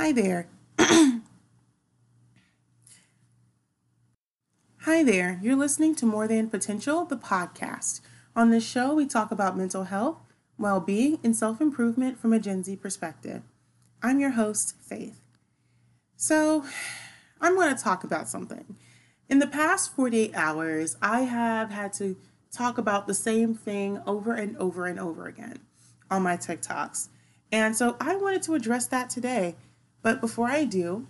[0.00, 0.48] Hi there.
[0.78, 1.20] Hi
[5.04, 5.38] there.
[5.42, 8.00] You're listening to More Than Potential, the podcast.
[8.34, 10.16] On this show, we talk about mental health,
[10.58, 13.42] well being, and self improvement from a Gen Z perspective.
[14.02, 15.20] I'm your host, Faith.
[16.16, 16.64] So,
[17.38, 18.76] I'm going to talk about something.
[19.28, 22.16] In the past 48 hours, I have had to
[22.50, 25.58] talk about the same thing over and over and over again
[26.10, 27.08] on my TikToks.
[27.52, 29.56] And so I wanted to address that today.
[30.02, 31.06] But before I do,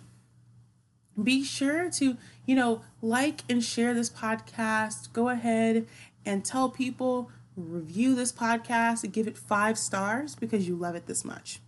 [1.21, 5.11] be sure to, you know, like and share this podcast.
[5.13, 5.87] Go ahead
[6.25, 11.07] and tell people, review this podcast and give it five stars because you love it
[11.07, 11.59] this much.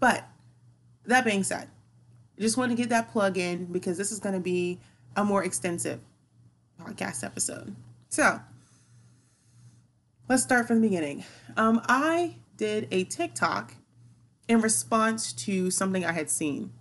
[0.00, 0.28] But
[1.06, 1.68] that being said,
[2.38, 4.78] I just want to get that plug in because this is going to be
[5.16, 6.00] a more extensive
[6.80, 7.74] podcast episode.
[8.08, 8.40] So
[10.28, 11.24] let's start from the beginning.
[11.56, 13.74] Um, I did a TikTok
[14.48, 16.72] in response to something I had seen.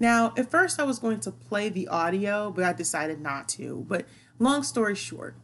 [0.00, 3.84] Now, at first, I was going to play the audio, but I decided not to.
[3.88, 4.06] But
[4.38, 5.36] long story short,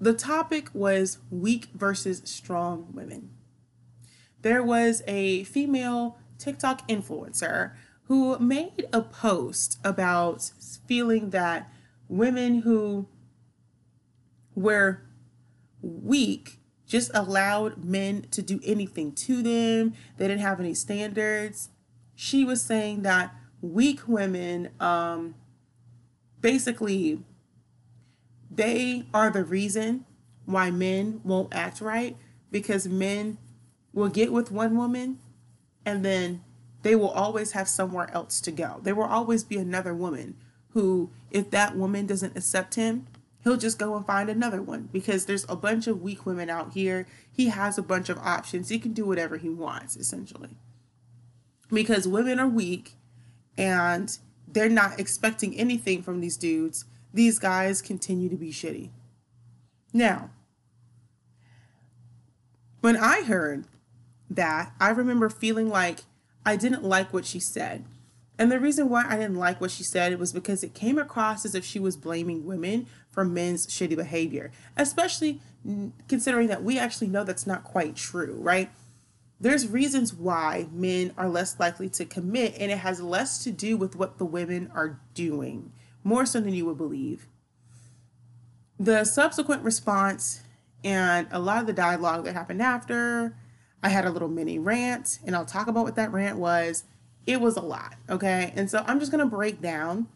[0.00, 3.30] the topic was weak versus strong women.
[4.42, 7.72] There was a female TikTok influencer
[8.04, 10.50] who made a post about
[10.86, 11.70] feeling that
[12.08, 13.08] women who
[14.54, 15.02] were
[15.80, 19.94] weak just allowed men to do anything to them.
[20.16, 21.70] They didn't have any standards.
[22.14, 25.34] She was saying that weak women, um,
[26.40, 27.20] basically,
[28.50, 30.04] they are the reason
[30.44, 32.16] why men won't act right
[32.50, 33.38] because men
[33.92, 35.18] will get with one woman
[35.84, 36.42] and then
[36.82, 38.80] they will always have somewhere else to go.
[38.82, 40.36] There will always be another woman
[40.70, 43.06] who, if that woman doesn't accept him,
[43.44, 46.72] he'll just go and find another one because there's a bunch of weak women out
[46.72, 47.06] here.
[47.30, 48.70] He has a bunch of options.
[48.70, 50.56] He can do whatever he wants, essentially.
[51.70, 52.94] Because women are weak
[53.56, 54.18] and
[54.48, 56.86] they're not expecting anything from these dudes.
[57.12, 58.90] These guys continue to be shitty.
[59.92, 60.30] Now,
[62.80, 63.66] when I heard
[64.28, 66.00] that, I remember feeling like
[66.44, 67.84] I didn't like what she said
[68.38, 71.44] and the reason why I didn't like what she said was because it came across
[71.44, 75.40] as if she was blaming women for men's shitty behavior, especially
[76.08, 78.70] considering that we actually know that's not quite true, right?
[79.40, 83.76] There's reasons why men are less likely to commit, and it has less to do
[83.76, 87.26] with what the women are doing, more so than you would believe.
[88.78, 90.42] The subsequent response
[90.82, 93.36] and a lot of the dialogue that happened after,
[93.82, 96.84] I had a little mini rant, and I'll talk about what that rant was
[97.26, 97.94] it was a lot.
[98.08, 98.52] Okay.
[98.54, 100.08] And so I'm just to break down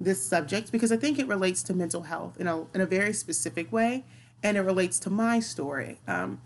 [0.00, 3.12] this subject because I think it relates to mental health in a, in a very
[3.12, 4.04] specific way
[4.42, 6.00] and it relates to my story.
[6.06, 6.40] Um,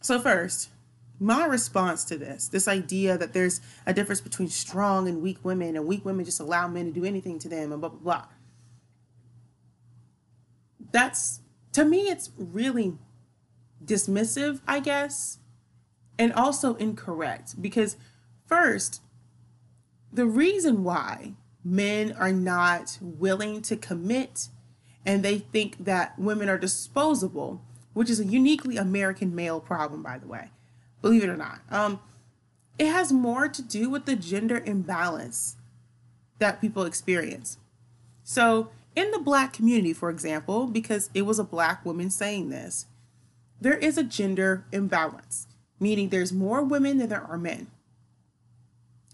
[0.00, 0.70] so, first,
[1.18, 5.76] my response to this this idea that there's a difference between strong and weak women,
[5.76, 8.24] and weak women just allow men to do anything to them, and blah, blah, blah.
[10.90, 11.40] That's,
[11.72, 12.98] to me, it's really
[13.84, 15.38] dismissive, I guess,
[16.18, 17.96] and also incorrect because
[18.52, 19.00] First,
[20.12, 21.32] the reason why
[21.64, 24.48] men are not willing to commit
[25.04, 27.62] and they think that women are disposable,
[27.92, 30.50] which is a uniquely American male problem, by the way,
[31.00, 31.60] believe it or not.
[31.70, 32.00] Um,
[32.78, 35.56] it has more to do with the gender imbalance
[36.38, 37.58] that people experience.
[38.24, 42.86] So, in the black community, for example, because it was a black woman saying this,
[43.60, 45.46] there is a gender imbalance,
[45.80, 47.68] meaning there's more women than there are men.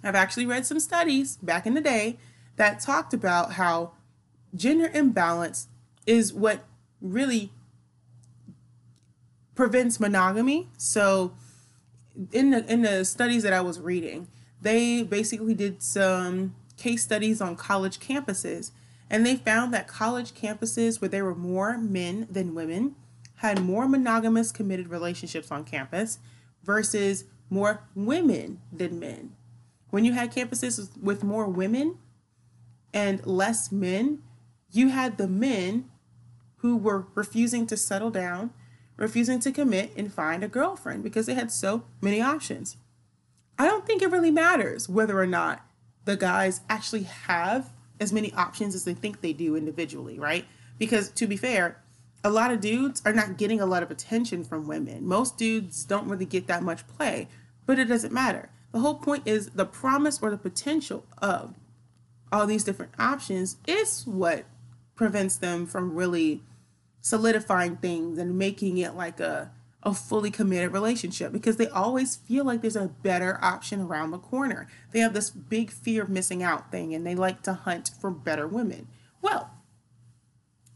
[0.02, 2.18] I've actually read some studies back in the day
[2.58, 3.92] that talked about how
[4.54, 5.68] gender imbalance
[6.06, 6.64] is what
[7.00, 7.52] really
[9.54, 10.68] prevents monogamy.
[10.76, 11.32] So
[12.32, 14.28] in the in the studies that I was reading,
[14.60, 18.72] they basically did some case studies on college campuses
[19.10, 22.94] and they found that college campuses where there were more men than women
[23.36, 26.18] had more monogamous committed relationships on campus
[26.62, 29.32] versus more women than men.
[29.90, 31.98] When you had campuses with more women
[32.92, 34.22] and less men,
[34.70, 35.88] you had the men
[36.56, 38.50] who were refusing to settle down,
[38.96, 42.76] refusing to commit and find a girlfriend because they had so many options.
[43.58, 45.64] I don't think it really matters whether or not
[46.04, 50.44] the guys actually have as many options as they think they do individually, right?
[50.78, 51.82] Because to be fair,
[52.24, 55.06] a lot of dudes are not getting a lot of attention from women.
[55.06, 57.28] Most dudes don't really get that much play,
[57.66, 58.50] but it doesn't matter.
[58.72, 61.54] The whole point is the promise or the potential of
[62.32, 64.44] all these different options is what
[64.94, 66.42] prevents them from really
[67.00, 69.50] solidifying things and making it like a
[69.82, 74.18] a fully committed relationship because they always feel like there's a better option around the
[74.18, 74.66] corner.
[74.90, 78.10] They have this big fear of missing out thing and they like to hunt for
[78.10, 78.88] better women.
[79.22, 79.50] Well,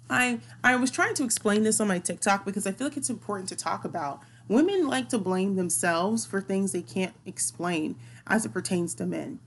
[0.09, 3.11] I I was trying to explain this on my TikTok because I feel like it's
[3.11, 4.21] important to talk about.
[4.49, 7.97] Women like to blame themselves for things they can't explain
[8.27, 9.41] as it pertains to men.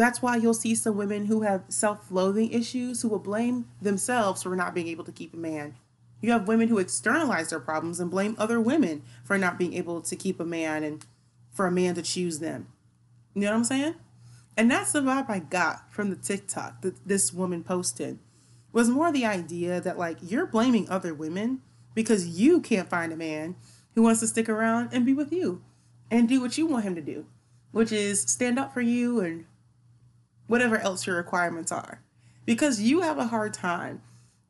[0.00, 4.56] That's why you'll see some women who have self-loathing issues who will blame themselves for
[4.56, 5.74] not being able to keep a man
[6.20, 10.00] you have women who externalize their problems and blame other women for not being able
[10.02, 11.04] to keep a man and
[11.50, 12.68] for a man to choose them.
[13.34, 13.94] You know what I'm saying?
[14.56, 18.18] And that's the vibe I got from the TikTok that this woman posted.
[18.72, 21.62] Was more the idea that like you're blaming other women
[21.94, 23.56] because you can't find a man
[23.94, 25.62] who wants to stick around and be with you
[26.10, 27.26] and do what you want him to do,
[27.72, 29.46] which is stand up for you and
[30.50, 32.02] whatever else your requirements are.
[32.44, 34.02] Because you have a hard time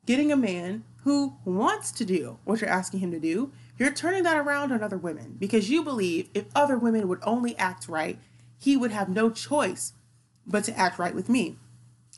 [0.07, 4.23] getting a man who wants to do what you're asking him to do, you're turning
[4.23, 8.17] that around on other women because you believe if other women would only act right,
[8.57, 9.93] he would have no choice
[10.47, 11.57] but to act right with me.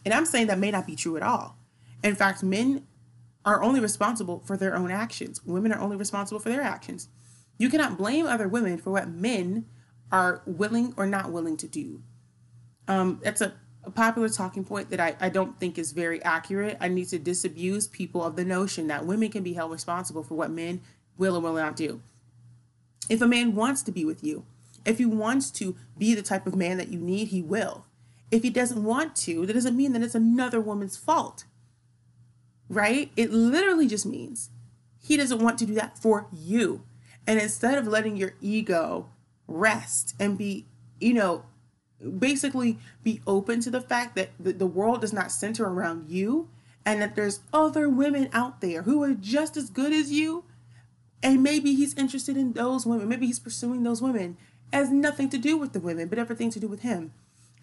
[0.06, 1.57] And I'm saying that may not be true at all.
[2.01, 2.88] In fact, men
[3.44, 7.09] are only responsible for their own actions, women are only responsible for their actions.
[7.57, 9.65] You cannot blame other women for what men
[10.09, 12.01] are willing or not willing to do.
[12.88, 13.53] Um, that's a
[13.83, 16.77] a popular talking point that I, I don't think is very accurate.
[16.80, 20.35] I need to disabuse people of the notion that women can be held responsible for
[20.35, 20.81] what men
[21.18, 22.01] will or will not do.
[23.09, 24.45] If a man wants to be with you,
[24.85, 27.85] if he wants to be the type of man that you need, he will.
[28.31, 31.45] If he doesn't want to, that doesn't mean that it's another woman's fault.
[32.69, 33.12] Right?
[33.15, 34.50] It literally just means
[35.01, 36.83] he doesn't want to do that for you.
[37.27, 39.09] And instead of letting your ego
[39.47, 40.65] rest and be,
[41.00, 41.44] you know,
[42.19, 46.50] basically be open to the fact that the, the world does not center around you
[46.85, 50.44] and that there's other women out there who are just as good as you.
[51.21, 53.07] And maybe he's interested in those women.
[53.07, 54.38] Maybe he's pursuing those women.
[54.71, 57.13] It has nothing to do with the women but everything to do with him.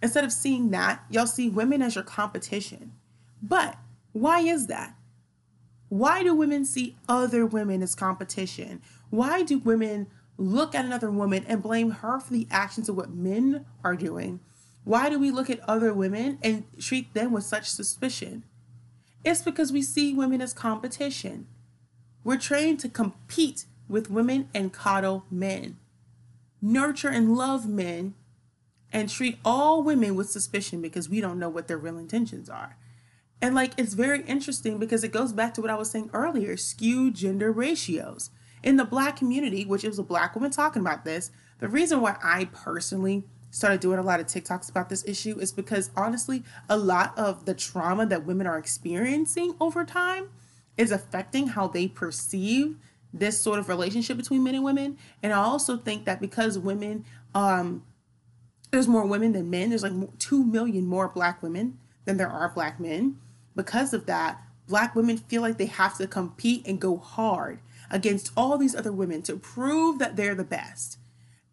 [0.02, 2.92] Instead of seeing that y'all see women as your competition.
[3.42, 3.76] But
[4.12, 4.94] why is that?
[5.90, 8.80] Why do women see other women as competition?
[9.10, 10.06] Why do women
[10.40, 14.40] look at another woman and blame her for the actions of what men are doing,
[14.84, 18.44] why do we look at other women and treat them with such suspicion?
[19.22, 21.46] It's because we see women as competition.
[22.24, 25.76] We're trained to compete with women and coddle men,
[26.62, 28.14] nurture and love men,
[28.92, 32.76] and treat all women with suspicion because we don't know what their real intentions are.
[33.42, 36.56] And like, it's very interesting because it goes back to what I was saying earlier
[36.56, 38.30] skewed gender ratios
[38.62, 42.16] in the black community, which is a black woman talking about this, the reason why
[42.22, 46.76] I personally started doing a lot of TikToks about this issue is because honestly, a
[46.76, 50.28] lot of the trauma that women are experiencing over time
[50.76, 52.76] is affecting how they perceive
[53.12, 54.96] this sort of relationship between men and women.
[55.22, 57.82] And I also think that because women, um,
[58.70, 62.48] there's more women than men, there's like 2 million more black women than there are
[62.48, 63.18] black men.
[63.56, 67.58] Because of that, black women feel like they have to compete and go hard
[67.90, 70.98] against all these other women to prove that they're the best.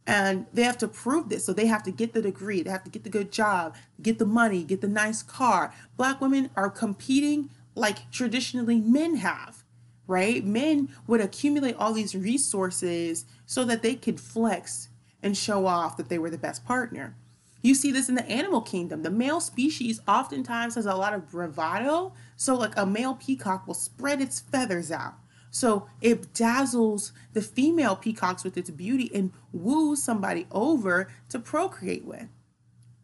[0.06, 1.46] And they have to prove this.
[1.46, 4.20] So they have to get the degree, they have to get the good job, get
[4.20, 5.74] the money, get the nice car.
[5.98, 9.64] Black women are competing like traditionally men have,
[10.08, 10.44] right?
[10.46, 14.90] Men would accumulate all these resources so that they could flex
[15.22, 17.16] and show off that they were the best partner.
[17.62, 19.04] You see this in the animal kingdom.
[19.04, 22.14] The male species oftentimes has a lot of bravado.
[22.38, 25.16] So, like a male peacock will spread its feathers out
[25.52, 32.06] so it dazzles the female peacocks with its beauty and woos somebody over to procreate
[32.06, 32.28] with.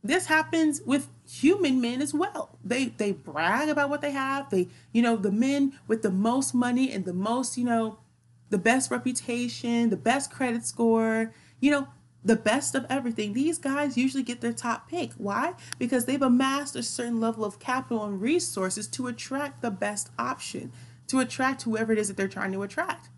[0.04, 2.58] This happens with human men as well.
[2.64, 4.50] They they brag about what they have.
[4.50, 8.00] They, you know, the men with the most money and the most, you know,
[8.50, 11.88] the best reputation, the best credit score, you know,
[12.24, 13.34] the best of everything.
[13.34, 15.14] These guys usually get their top pick.
[15.14, 15.54] Why?
[15.80, 20.72] Because they've amassed a certain level of capital and resources to attract the best option
[21.08, 23.10] to attract whoever it is that they're trying to attract.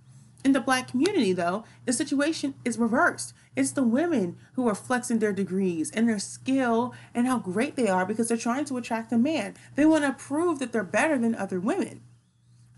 [0.44, 3.34] In the black community, though, the situation is reversed.
[3.56, 7.88] It's the women who are flexing their degrees and their skill and how great they
[7.88, 9.56] are because they're trying to attract a man.
[9.76, 12.02] They want to prove that they're better than other women.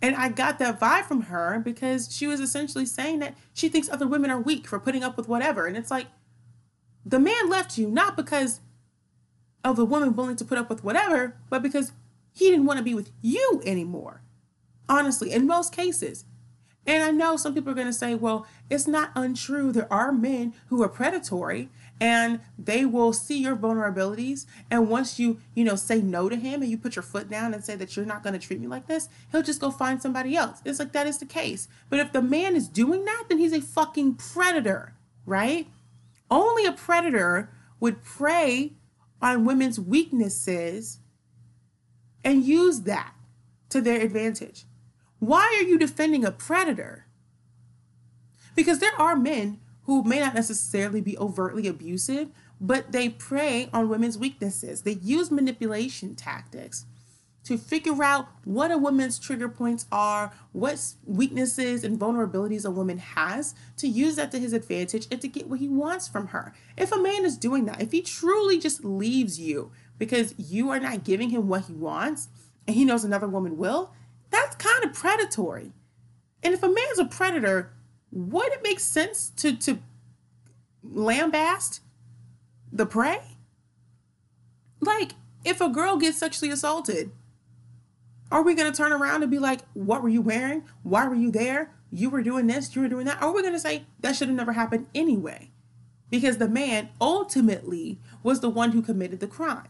[0.02, 3.90] And I got that vibe from her because she was essentially saying that she thinks
[3.90, 5.66] other women are weak for putting up with whatever.
[5.66, 6.08] And it's like,
[7.06, 8.62] the man left you not because
[9.64, 11.92] of the woman willing to put up with whatever, but because
[12.32, 14.22] he didn't want to be with you anymore.
[14.90, 16.26] Honestly, in most cases.
[16.86, 19.74] And I know some people are going to say, well, it's not untrue.
[19.74, 24.46] There are men who are predatory and they will see your vulnerabilities.
[24.72, 27.54] And once you, you know, say no to him and you put your foot down
[27.54, 30.02] and say that you're not going to treat me like this, he'll just go find
[30.02, 30.62] somebody else.
[30.64, 31.68] It's like that is the case.
[31.90, 34.94] But if the man is doing that, then he's a fucking predator,
[35.26, 35.68] right?
[36.32, 37.50] Only a predator
[37.82, 38.74] would prey
[39.22, 41.00] on women's weaknesses
[42.24, 43.14] and use that
[43.70, 44.66] to their advantage.
[45.20, 47.06] Why are you defending a predator?
[48.56, 53.90] Because there are men who may not necessarily be overtly abusive, but they prey on
[53.90, 54.82] women's weaknesses.
[54.82, 56.86] They use manipulation tactics
[57.48, 62.98] to figure out what a woman's trigger points are, what weaknesses and vulnerabilities a woman
[62.98, 66.54] has, to use that to his advantage and to get what he wants from her.
[66.76, 70.80] If a man is doing that, if he truly just leaves you because you are
[70.82, 72.28] not giving him what he wants
[72.68, 73.94] and he knows another woman will,
[74.30, 75.72] that's kind of predatory.
[76.44, 77.74] And if a man's a predator,
[78.12, 79.80] would it make sense to to
[80.86, 81.80] lambast
[82.72, 83.22] the prey?
[84.80, 87.12] Like, if a girl gets sexually assaulted,
[88.32, 90.64] are we going to turn around and be like, what were you wearing?
[90.84, 91.74] Why were you there?
[91.92, 93.22] You were doing this, you were doing that.
[93.22, 95.52] Or are we going to say that should have never happened anyway?
[96.10, 99.70] Because the man ultimately was the one who committed the crime.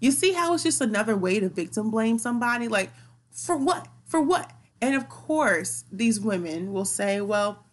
[0.00, 2.66] You see how it's just another way to victim blame somebody?
[2.66, 2.90] Like,
[3.32, 3.88] for what?
[4.06, 4.52] For what?
[4.80, 7.64] And of course, these women will say, well,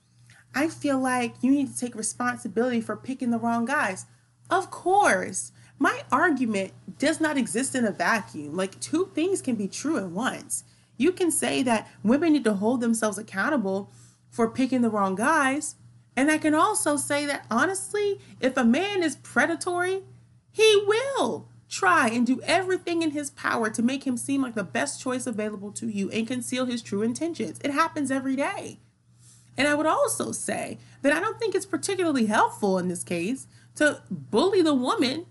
[0.54, 4.06] I feel like you need to take responsibility for picking the wrong guys.
[4.50, 5.52] Of course.
[5.82, 8.56] My argument does not exist in a vacuum.
[8.56, 10.66] Like, two things can be true at once.
[10.98, 13.90] You can say that women need to hold themselves accountable
[14.30, 15.76] for picking the wrong guys.
[16.16, 20.04] And I can also say that honestly, if a man is predatory,
[20.52, 24.64] he will try and do everything in his power to make him seem like the
[24.64, 27.60] best choice available to you and conceal his true intentions.
[27.64, 28.80] It happens every day.
[29.56, 33.46] And I would also say that I don't think it's particularly helpful in this case
[33.76, 35.28] to bully the woman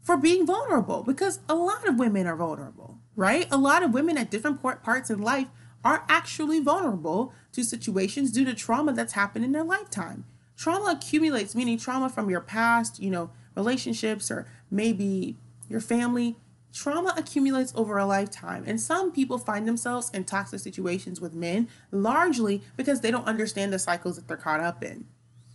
[0.00, 3.46] for being vulnerable because a lot of women are vulnerable, right?
[3.50, 5.48] A lot of women at different parts in life
[5.84, 10.24] are actually vulnerable to situations due to trauma that's happened in their lifetime.
[10.56, 15.36] Trauma accumulates, meaning trauma from your past, you know, relationships or maybe
[15.72, 16.36] your family.
[16.72, 21.68] Trauma accumulates over a lifetime, and some people find themselves in toxic situations with men
[21.90, 25.06] largely because they don't understand the cycles that they're caught up in.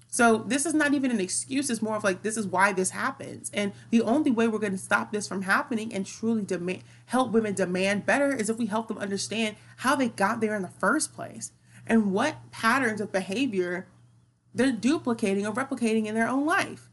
[0.09, 1.69] So this is not even an excuse.
[1.69, 4.73] It's more of like this is why this happens, and the only way we're going
[4.73, 8.65] to stop this from happening and truly demand help women demand better is if we
[8.65, 11.51] help them understand how they got there in the first place
[11.87, 13.87] and what patterns of behavior
[14.53, 16.89] they're duplicating or replicating in their own life.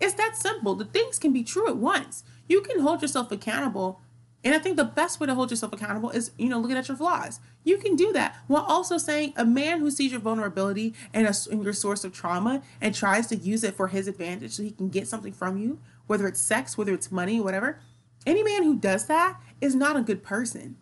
[0.00, 0.74] It's that simple.
[0.74, 2.22] The things can be true at once.
[2.48, 4.00] You can hold yourself accountable
[4.44, 6.86] and I think the best way to hold yourself accountable is, you know, looking at
[6.86, 7.40] your flaws.
[7.64, 11.56] You can do that while also saying a man who sees your vulnerability and, a,
[11.56, 14.88] your source of trauma and tries to use it for his advantage so he can
[14.90, 17.80] get something from you, whether it's sex, whether it's money, whatever.
[18.26, 20.76] Any man who does that is not a good person.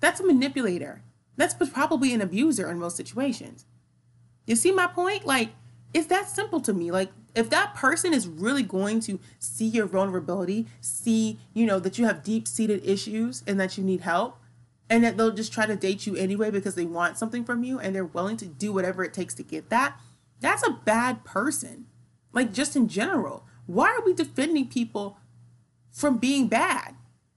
[0.00, 1.02] That's a manipulator.
[1.36, 3.66] That's probably an abuser in most situations.
[4.46, 5.26] You see my point?
[5.26, 5.50] Like,
[5.92, 6.90] it's that simple to me.
[6.90, 11.98] Like, if that person is really going to see your vulnerability, see, you know, that
[11.98, 14.38] you have deep seated issues and that you need help,
[14.88, 17.78] and that they'll just try to date you anyway because they want something from you
[17.78, 19.98] and they're willing to do whatever it takes to get that,
[20.40, 21.86] that's a bad person.
[22.32, 23.44] Like, just in general.
[23.66, 25.16] Why are we defending people
[25.90, 26.94] from being bad?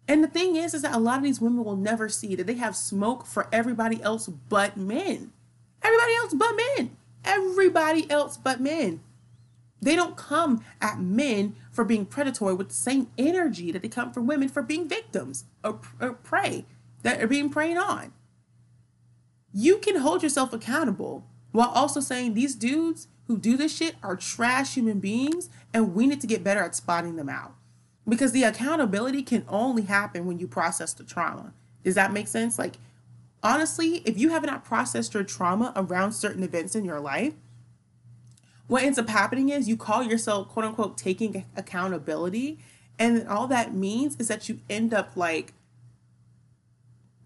[0.07, 2.47] And the thing is, is that a lot of these women will never see that
[2.47, 5.31] they have smoke for everybody else but men.
[5.81, 6.97] Everybody else but men.
[7.23, 9.01] Everybody else but men.
[9.81, 14.11] They don't come at men for being predatory with the same energy that they come
[14.11, 16.65] from women for being victims or, or prey
[17.03, 18.13] that are being preyed on.
[19.53, 24.15] You can hold yourself accountable while also saying these dudes who do this shit are
[24.15, 27.53] trash human beings and we need to get better at spotting them out.
[28.07, 31.53] Because the accountability can only happen when you process the trauma.
[31.83, 32.57] Does that make sense?
[32.57, 32.77] Like,
[33.43, 37.33] honestly, if you have not processed your trauma around certain events in your life,
[38.67, 42.59] what ends up happening is you call yourself quote unquote taking accountability
[42.99, 45.53] and all that means is that you end up like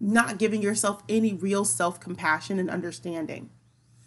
[0.00, 3.50] not giving yourself any real self-compassion and understanding.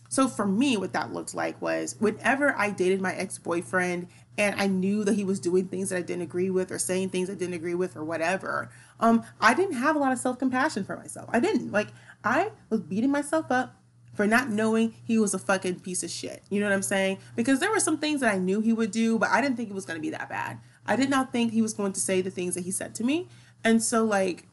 [0.09, 4.67] So for me what that looked like was whenever i dated my ex-boyfriend and i
[4.67, 7.33] knew that he was doing things that i didn't agree with or saying things i
[7.33, 11.29] didn't agree with or whatever um i didn't have a lot of self-compassion for myself.
[11.33, 11.87] I didn't like
[12.23, 13.75] i was beating myself up
[14.15, 16.43] for not knowing he was a fucking piece of shit.
[16.49, 17.19] You know what I'm saying?
[17.35, 19.69] Because there were some things that I knew he would do, but I didn't think
[19.69, 20.59] it was going to be that bad.
[20.87, 23.03] I did not think he was going to say the things that he said to
[23.03, 23.27] me.
[23.63, 24.47] And so, like,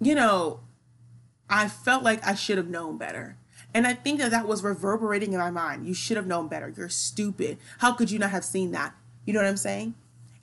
[0.00, 0.60] you know,
[1.48, 3.36] I felt like I should have known better.
[3.74, 5.86] And I think that that was reverberating in my mind.
[5.86, 6.72] You should have known better.
[6.76, 7.58] You're stupid.
[7.78, 8.94] How could you not have seen that?
[9.24, 9.94] You know what I'm saying?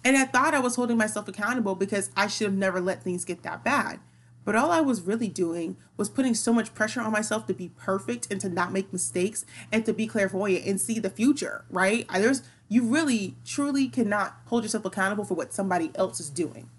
[0.05, 3.25] And I thought I was holding myself accountable because I should have never let things
[3.25, 3.99] get that bad.
[4.47, 7.67] But all I was really doing was putting so much pressure on myself to be
[7.75, 12.07] perfect and to not make mistakes and to be clairvoyant and see the future, right?
[12.13, 16.69] There's you really truly cannot hold yourself accountable for what somebody else is doing.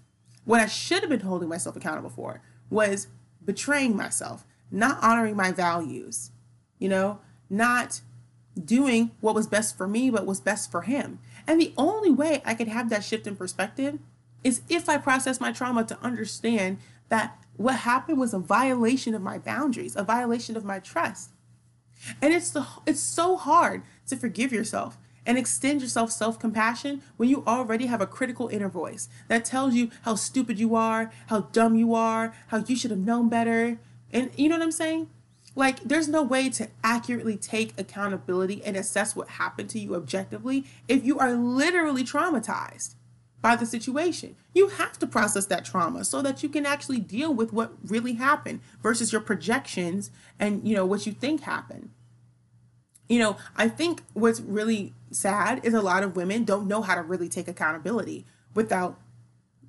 [0.45, 3.05] What I should have been holding myself accountable for was
[3.45, 6.31] betraying myself, not honoring my values,
[6.79, 7.19] you know,
[7.51, 8.01] not
[8.59, 11.19] doing what was best for me, but was best for him.
[11.45, 13.99] And the only way I could have that shift in perspective
[14.43, 19.21] is if I process my trauma to understand that what happened was a violation of
[19.21, 21.31] my boundaries, a violation of my trust.
[22.21, 27.43] And it's the it's so hard to forgive yourself and extend yourself self-compassion when you
[27.45, 31.75] already have a critical inner voice that tells you how stupid you are, how dumb
[31.75, 33.77] you are, how you should have known better.
[34.13, 35.09] And you know what I'm saying?
[35.53, 40.63] Like, there's no way to accurately take accountability and assess what happened to you objectively
[40.87, 42.95] if you are literally traumatized
[43.41, 44.35] by the situation.
[44.53, 48.13] You have to process that trauma so that you can actually deal with what really
[48.13, 51.89] happened versus your projections and, you know, what you think happened.
[53.07, 56.95] You know, I think what's really sad is a lot of women don't know how
[56.95, 58.99] to really take accountability without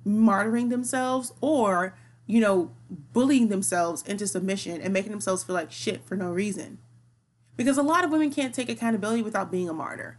[0.05, 1.95] martyring themselves or
[2.31, 2.71] you know,
[3.11, 6.77] bullying themselves into submission and making themselves feel like shit for no reason.
[7.57, 10.17] Because a lot of women can't take accountability without being a martyr.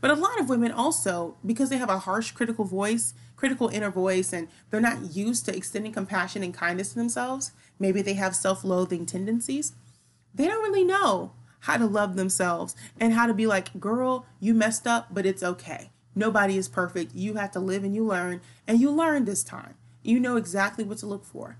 [0.00, 3.90] But a lot of women also, because they have a harsh critical voice, critical inner
[3.90, 8.36] voice, and they're not used to extending compassion and kindness to themselves, maybe they have
[8.36, 9.72] self loathing tendencies,
[10.34, 14.54] they don't really know how to love themselves and how to be like, girl, you
[14.54, 15.90] messed up, but it's okay.
[16.14, 17.14] Nobody is perfect.
[17.14, 19.74] You have to live and you learn, and you learn this time.
[20.02, 21.58] You know exactly what to look for.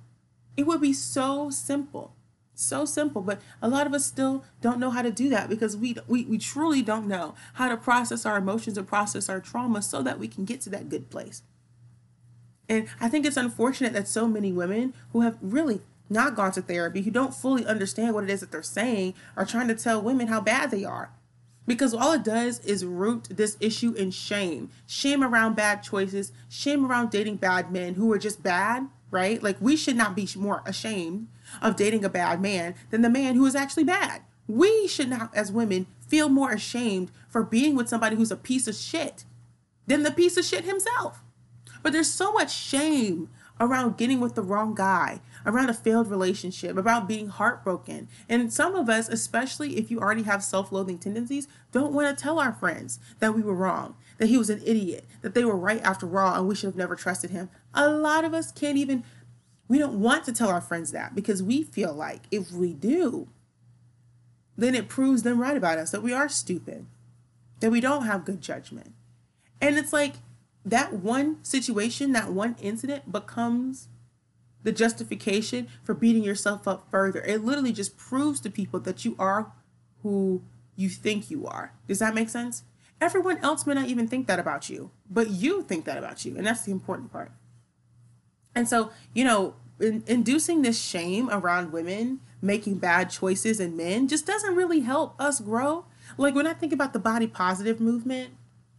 [0.56, 2.14] It would be so simple.
[2.60, 5.76] So simple, but a lot of us still don't know how to do that because
[5.76, 9.80] we, we we truly don't know how to process our emotions and process our trauma
[9.80, 11.44] so that we can get to that good place.
[12.68, 16.60] And I think it's unfortunate that so many women who have really not gone to
[16.60, 20.02] therapy, who don't fully understand what it is that they're saying, are trying to tell
[20.02, 21.12] women how bad they are.
[21.64, 24.70] Because all it does is root this issue in shame.
[24.84, 26.32] Shame around bad choices.
[26.48, 29.42] Shame around dating bad men who are just bad right?
[29.42, 31.28] Like we should not be more ashamed
[31.60, 35.34] of dating a bad man than the man who is actually bad we should not
[35.34, 39.24] as women feel more ashamed for being with somebody who's a piece of shit
[39.86, 41.22] than the piece of shit himself
[41.82, 43.28] but there's so much shame
[43.60, 48.08] around getting with the wrong guy, around a failed relationship, about being heartbroken.
[48.28, 52.22] And some of us, especially if you already have self loathing tendencies, don't want to
[52.22, 55.56] tell our friends that we were wrong, that he was an idiot, that they were
[55.56, 57.50] right after all, and we should have never trusted him.
[57.74, 59.04] A lot of us can't even,
[59.68, 63.28] we don't want to tell our friends that because we feel like if we do,
[64.56, 66.86] then it proves them right about us that we are stupid,
[67.60, 68.92] that we don't have good judgment.
[69.60, 70.14] And it's like,
[70.64, 73.88] that one situation, that one incident becomes
[74.62, 77.20] the justification for beating yourself up further.
[77.20, 79.52] It literally just proves to people that you are
[80.02, 80.42] who
[80.76, 81.72] you think you are.
[81.86, 82.64] Does that make sense?
[83.00, 86.36] Everyone else may not even think that about you, but you think that about you.
[86.36, 87.32] And that's the important part.
[88.58, 94.08] And so, you know, in, inducing this shame around women making bad choices and men
[94.08, 95.84] just doesn't really help us grow.
[96.16, 98.30] Like when I think about the body positive movement,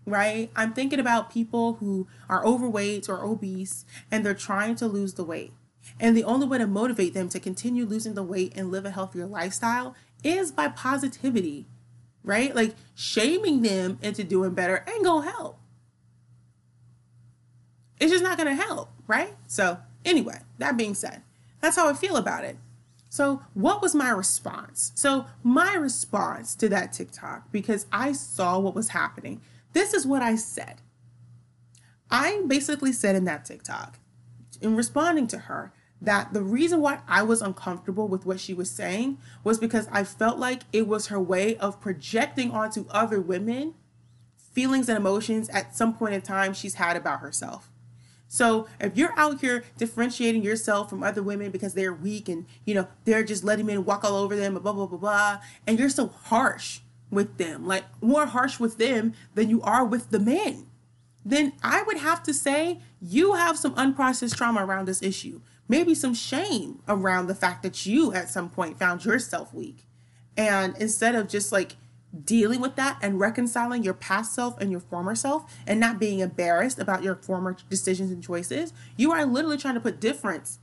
[0.06, 0.52] right?
[0.54, 5.24] I'm thinking about people who are overweight or obese and they're trying to lose the
[5.24, 5.54] weight.
[5.98, 8.92] And the only way to motivate them to continue losing the weight and live a
[8.92, 11.68] healthier lifestyle is by positivity,
[12.22, 12.54] right?
[12.54, 15.59] Like shaming them into doing better ain't gonna help.
[18.00, 19.36] It's just not gonna help, right?
[19.48, 21.22] So, anyway, that being said,
[21.62, 22.58] that's how I feel about it.
[23.10, 24.92] So, what was my response?
[24.96, 29.42] So, my response to that TikTok, because I saw what was happening,
[29.74, 30.82] this is what I said.
[32.12, 34.00] I basically said in that TikTok,
[34.62, 38.70] in responding to her, that the reason why I was uncomfortable with what she was
[38.70, 43.74] saying was because I felt like it was her way of projecting onto other women
[44.38, 47.69] feelings and emotions at some point in time she's had about herself.
[48.32, 52.76] So if you're out here differentiating yourself from other women because they're weak and you
[52.76, 55.90] know they're just letting men walk all over them, blah blah blah blah, and you're
[55.90, 60.68] so harsh with them, like more harsh with them than you are with the men,
[61.26, 65.42] then I would have to say you have some unprocessed trauma around this issue.
[65.68, 69.86] Maybe some shame around the fact that you at some point found yourself weak.
[70.38, 71.76] And instead of just like
[72.26, 76.20] dealing with that and reconciling your past self and your former self and not being
[76.20, 80.60] embarrassed about your former decisions and choices, you are literally trying to put difference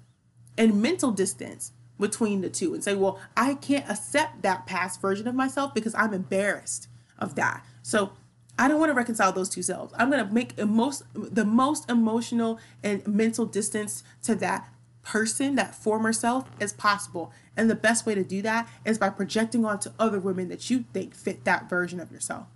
[0.58, 5.26] and mental distance between the two and say, well, I can't accept that past version
[5.26, 7.64] of myself because I'm embarrassed of that.
[7.82, 8.12] So
[8.58, 9.94] I don't want to reconcile those two selves.
[9.96, 14.68] I'm going to make most the most emotional and mental distance to that
[15.06, 17.32] person, that former self, as possible.
[17.56, 20.84] And the best way to do that is by projecting onto other women that you
[20.92, 22.48] think fit that version of yourself.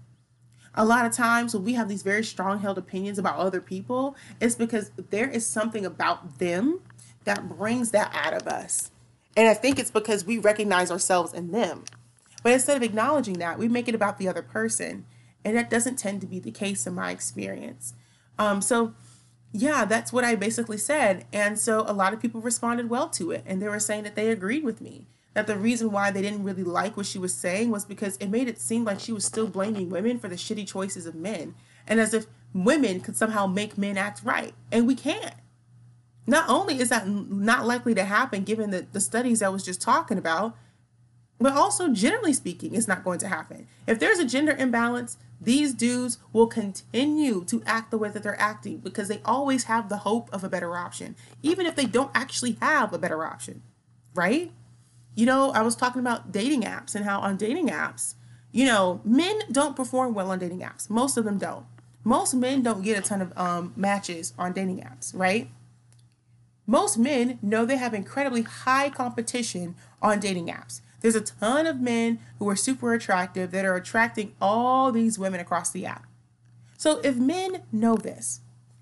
[0.75, 4.17] A lot of times when we have these very strong held opinions about other people,
[4.41, 6.81] it's because there is something about them
[7.25, 8.91] that brings that out of us.
[9.37, 11.85] And I think it's because we recognize ourselves in them.
[12.43, 15.07] But instead of acknowledging that, we make it about the other person.
[15.45, 17.95] And that doesn't tend to be the case in my experience.
[18.39, 18.95] Um, so,
[19.53, 21.27] yeah, that's what I basically said.
[21.33, 23.43] And so a lot of people responded well to it.
[23.47, 25.07] And they were saying that they agreed with me.
[25.35, 28.31] That the reason why they didn't really like what she was saying was because it
[28.31, 31.55] made it seem like she was still blaming women for the shitty choices of men.
[31.87, 34.55] And as if women could somehow make men act right.
[34.73, 35.35] And we can't.
[36.27, 39.81] Not only is that not likely to happen given the, the studies I was just
[39.81, 40.57] talking about,
[41.41, 43.67] but also generally speaking, it's not going to happen.
[43.87, 48.41] If there's a gender imbalance, these dudes will continue to act the way that they're
[48.41, 52.11] acting because they always have the hope of a better option, even if they don't
[52.15, 53.63] actually have a better option,
[54.15, 54.53] right?
[55.15, 58.15] You know, I was talking about dating apps and how on dating apps,
[58.53, 60.91] you know, men don't perform well on dating apps.
[60.91, 61.65] Most of them don't.
[62.05, 65.51] Most men don't get a ton of um, matches on dating apps, right?
[66.67, 70.81] Most men know they have incredibly high competition on dating apps.
[71.01, 75.41] There's a ton of men who are super attractive that are attracting all these women
[75.41, 76.07] across the app.
[76.77, 78.41] So if men know this,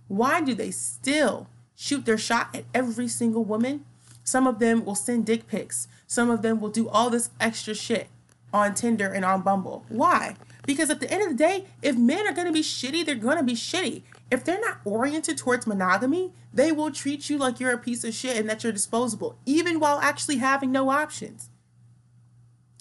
[0.08, 3.84] why do they still shoot their shot at every single woman?
[4.24, 5.88] Some of them will send dick pics.
[6.06, 8.08] Some of them will do all this extra shit
[8.52, 9.84] on Tinder and on Bumble.
[9.88, 10.36] Why?
[10.66, 13.14] Because at the end of the day, if men are going to be shitty, they're
[13.14, 14.02] going to be shitty.
[14.30, 18.14] If they're not oriented towards monogamy, they will treat you like you're a piece of
[18.14, 21.50] shit and that you're disposable, even while actually having no options.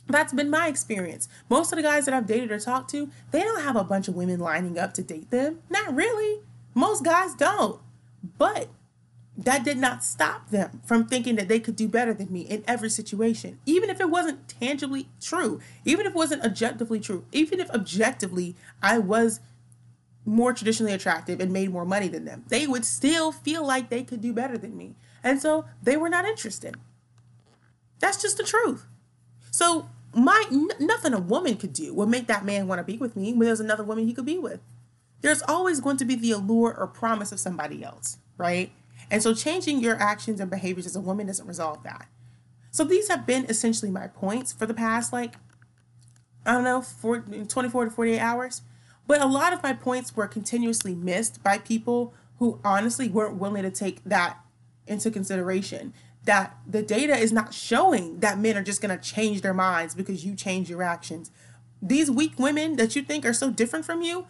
[0.07, 1.27] That's been my experience.
[1.49, 4.07] Most of the guys that I've dated or talked to, they don't have a bunch
[4.07, 5.61] of women lining up to date them.
[5.69, 6.41] Not really.
[6.73, 7.81] Most guys don't.
[8.37, 8.69] But
[9.37, 12.63] that did not stop them from thinking that they could do better than me in
[12.67, 17.59] every situation, even if it wasn't tangibly true, even if it wasn't objectively true, even
[17.59, 19.39] if objectively I was
[20.25, 22.43] more traditionally attractive and made more money than them.
[22.47, 24.95] They would still feel like they could do better than me.
[25.23, 26.75] And so they were not interested.
[27.99, 28.85] That's just the truth.
[29.51, 32.97] So my n- nothing a woman could do would make that man want to be
[32.97, 34.59] with me when there's another woman he could be with.
[35.21, 38.71] There's always going to be the allure or promise of somebody else, right?
[39.09, 42.07] And so changing your actions and behaviors as a woman doesn't resolve that.
[42.71, 45.35] So these have been essentially my points for the past like
[46.45, 48.61] I don't know, 24 to 48 hours.
[49.05, 53.63] But a lot of my points were continuously missed by people who honestly weren't willing
[53.63, 54.39] to take that
[54.85, 55.93] into consideration
[56.27, 59.95] that the data is not showing that men are just going to change their minds
[59.95, 61.31] because you change your actions.
[61.81, 64.27] These weak women that you think are so different from you,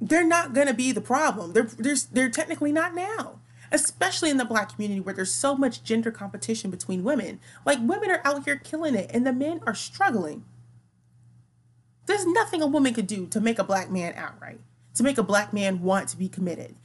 [0.00, 1.52] they're not going to be the problem.
[1.52, 5.84] They're, they're, they're technically not now, especially in the black community where there's so much
[5.84, 7.38] gender competition between women.
[7.66, 10.44] Like, women are out here killing it and the men are struggling.
[12.06, 14.60] There's nothing a woman could do to make a black man outright,
[14.94, 16.76] to make a black man want to be committed.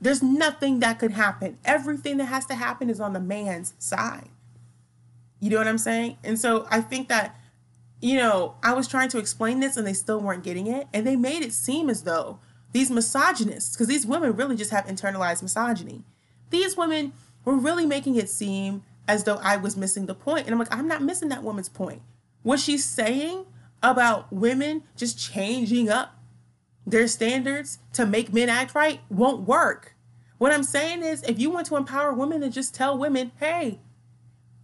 [0.00, 1.58] There's nothing that could happen.
[1.64, 4.30] Everything that has to happen is on the man's side.
[5.40, 6.16] You know what I'm saying?
[6.24, 7.38] And so I think that,
[8.00, 10.86] you know, I was trying to explain this and they still weren't getting it.
[10.94, 12.38] And they made it seem as though
[12.72, 16.04] these misogynists, because these women really just have internalized misogyny,
[16.50, 17.12] these women
[17.44, 20.46] were really making it seem as though I was missing the point.
[20.46, 22.00] And I'm like, I'm not missing that woman's point.
[22.42, 23.44] What she's saying
[23.82, 26.14] about women just changing up
[26.86, 29.94] their standards to make men act right won't work.
[30.38, 33.78] What I'm saying is, if you want to empower women, then just tell women, hey,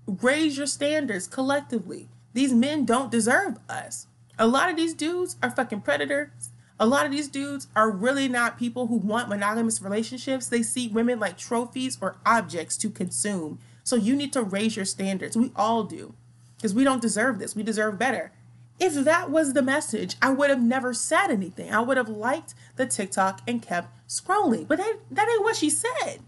[0.06, 2.08] raise your standards collectively.
[2.32, 4.06] These men don't deserve us.
[4.38, 6.50] A lot of these dudes are fucking predators.
[6.78, 10.46] A lot of these dudes are really not people who want monogamous relationships.
[10.46, 13.58] They see women like trophies or objects to consume.
[13.82, 15.36] So you need to raise your standards.
[15.36, 16.14] We all do.
[16.56, 17.54] Because we don't deserve this.
[17.54, 18.32] We deserve better.
[18.78, 21.72] If that was the message, I would have never said anything.
[21.72, 24.68] I would have liked the TikTok and kept scrolling.
[24.68, 26.20] But that, that ain't what she said.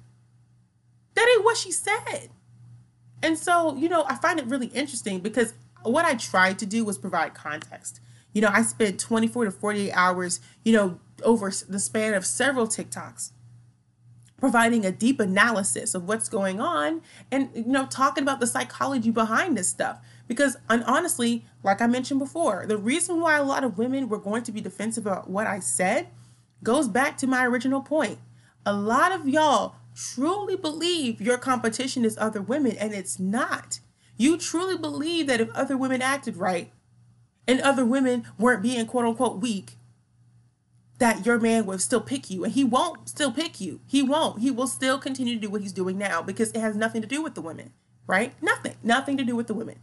[1.14, 2.30] That ain't what she said.
[3.22, 6.84] And so, you know, I find it really interesting because what I tried to do
[6.84, 8.00] was provide context.
[8.32, 12.66] You know, I spent 24 to 48 hours, you know, over the span of several
[12.66, 13.32] TikToks
[14.38, 19.10] providing a deep analysis of what's going on and you know talking about the psychology
[19.10, 23.64] behind this stuff Because, and honestly, like I mentioned before, the reason why a lot
[23.64, 26.08] of women were going to be defensive about what I said
[26.62, 28.18] goes back to my original point.
[28.66, 33.80] A lot of y'all truly believe your competition is other women, and it's not.
[34.18, 36.70] You truly believe that if other women acted right
[37.46, 39.76] and other women weren't being quote unquote weak,
[40.98, 42.44] that your man will still pick you.
[42.44, 43.80] And he won't still pick you.
[43.86, 44.40] He won't.
[44.40, 47.08] He will still continue to do what he's doing now because it has nothing to
[47.08, 47.72] do with the women,
[48.06, 48.34] right?
[48.42, 48.74] Nothing.
[48.82, 49.76] Nothing to do with the women.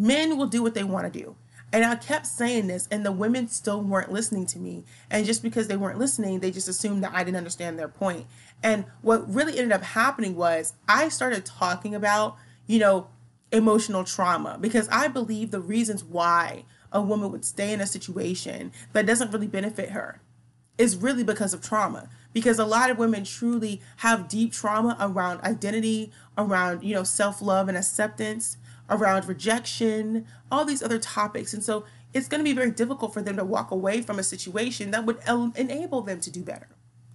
[0.00, 1.36] Men will do what they want to do.
[1.74, 4.84] And I kept saying this, and the women still weren't listening to me.
[5.10, 8.26] And just because they weren't listening, they just assumed that I didn't understand their point.
[8.62, 13.08] And what really ended up happening was I started talking about, you know,
[13.52, 18.72] emotional trauma because I believe the reasons why a woman would stay in a situation
[18.94, 20.22] that doesn't really benefit her
[20.78, 25.40] is really because of trauma because a lot of women truly have deep trauma around
[25.42, 28.56] identity around you know self-love and acceptance
[28.90, 31.54] around rejection all these other topics.
[31.54, 34.22] And so it's going to be very difficult for them to walk away from a
[34.22, 35.18] situation that would
[35.56, 36.68] enable them to do better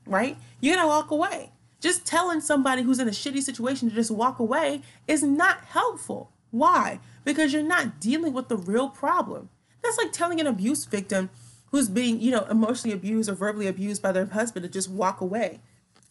[0.06, 0.38] right?
[0.62, 1.52] You're going to walk away.
[1.82, 6.32] Just telling somebody who's in a shitty situation to just walk away is not helpful.
[6.52, 7.00] Why?
[7.24, 9.50] Because you're not dealing with the real problem.
[9.84, 11.30] That's like telling an abuse victim
[11.72, 15.22] who's being, you know, emotionally abused or verbally abused by their husband to just walk
[15.22, 15.60] away,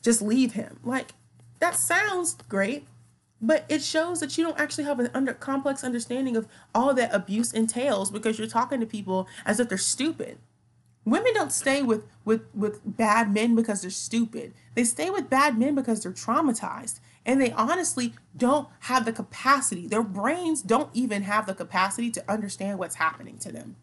[0.03, 0.79] just leave him.
[0.85, 1.13] Like,
[1.61, 2.87] that sounds great,
[3.47, 7.15] but it shows that you don't actually have an under complex understanding of all that
[7.15, 10.39] abuse entails because you're talking to people as if they're stupid.
[11.05, 14.55] Women don't stay with with with bad men because they're stupid.
[14.75, 19.87] They stay with bad men because they're traumatized and they honestly don't have the capacity.
[19.87, 23.77] Their brains don't even have the capacity to understand what's happening to them.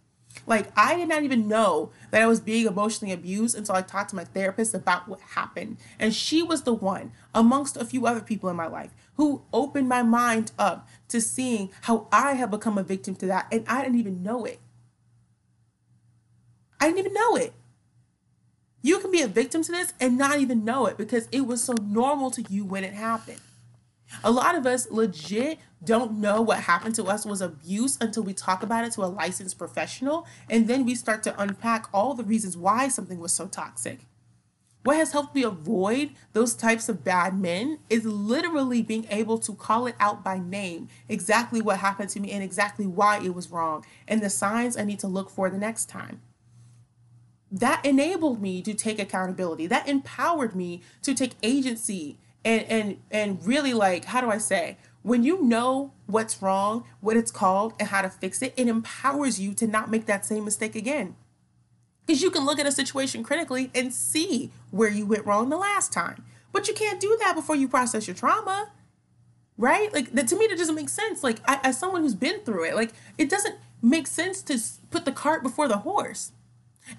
[0.47, 4.09] Like, I did not even know that I was being emotionally abused until I talked
[4.11, 5.77] to my therapist about what happened.
[5.99, 9.87] And she was the one, amongst a few other people in my life, who opened
[9.87, 13.47] my mind up to seeing how I had become a victim to that.
[13.51, 14.59] And I didn't even know it.
[16.79, 17.53] I didn't even know it.
[18.81, 21.63] You can be a victim to this and not even know it because it was
[21.63, 23.41] so normal to you when it happened.
[24.23, 28.33] A lot of us legit don't know what happened to us was abuse until we
[28.33, 32.23] talk about it to a licensed professional and then we start to unpack all the
[32.23, 34.01] reasons why something was so toxic.
[34.83, 39.53] What has helped me avoid those types of bad men is literally being able to
[39.53, 43.51] call it out by name, exactly what happened to me and exactly why it was
[43.51, 46.21] wrong, and the signs I need to look for the next time
[47.51, 53.45] that enabled me to take accountability that empowered me to take agency and and and
[53.45, 54.77] really like how do i say?
[55.03, 59.39] When you know what's wrong what it's called and how to fix it it empowers
[59.39, 61.15] you to not make that same mistake again.
[62.05, 65.57] Because you can look at a situation critically and see where you went wrong the
[65.57, 66.23] last time.
[66.51, 68.71] But you can't do that before you process your trauma
[69.57, 69.93] right?
[69.93, 71.23] Like that to me that doesn't make sense.
[71.23, 75.05] Like I, as someone who's been through it like it doesn't make sense to put
[75.05, 76.31] the cart before the horse.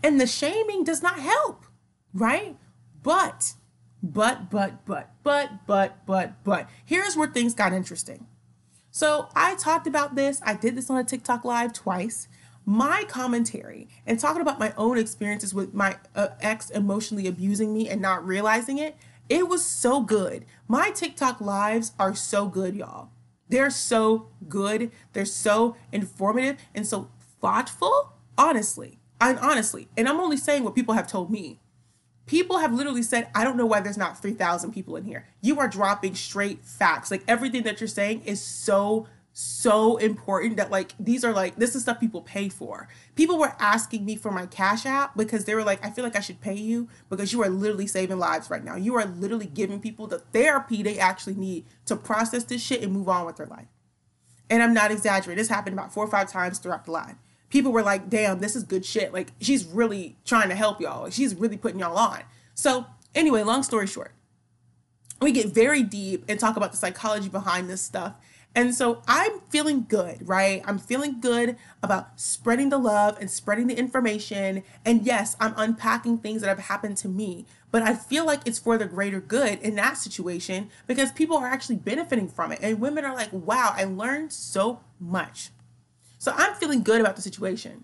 [0.02, 1.66] And the shaming does not help,
[2.14, 2.57] right?
[3.02, 3.55] But,
[4.02, 8.26] but, but, but, but, but, but, but, here's where things got interesting.
[8.90, 10.40] So I talked about this.
[10.44, 12.28] I did this on a TikTok live twice.
[12.64, 17.88] My commentary and talking about my own experiences with my uh, ex emotionally abusing me
[17.88, 18.96] and not realizing it,
[19.28, 20.44] it was so good.
[20.68, 23.08] My TikTok lives are so good, y'all.
[23.48, 24.90] They're so good.
[25.12, 27.10] They're so informative and so
[27.40, 28.98] thoughtful, honestly.
[29.20, 31.60] I'm honestly, and I'm only saying what people have told me.
[32.26, 35.26] People have literally said, I don't know why there's not 3,000 people in here.
[35.40, 37.11] You are dropping straight facts.
[37.11, 41.74] Like everything that you're saying is so, so important that like these are like, this
[41.74, 42.88] is stuff people pay for.
[43.16, 46.16] People were asking me for my Cash App because they were like, I feel like
[46.16, 48.76] I should pay you because you are literally saving lives right now.
[48.76, 52.92] You are literally giving people the therapy they actually need to process this shit and
[52.92, 53.68] move on with their life.
[54.48, 55.40] And I'm not exaggerating.
[55.40, 57.16] This happened about four or five times throughout the live
[57.52, 59.12] people were like, damn, this is good shit.
[59.12, 61.10] Like, she's really trying to help y'all.
[61.10, 62.22] She's really putting y'all on.
[62.54, 64.12] So, anyway, long story short,
[65.20, 68.14] we get very deep and talk about the psychology behind this stuff.
[68.54, 70.62] And so I'm feeling good, right?
[70.66, 74.62] I'm feeling good about spreading the love and spreading the information.
[74.84, 78.58] And yes, I'm unpacking things that have happened to me, but I feel like it's
[78.58, 82.58] for the greater good in that situation because people are actually benefiting from it.
[82.60, 85.50] And women are like, wow, I learned so much.
[86.22, 87.82] So I'm feeling good about the situation.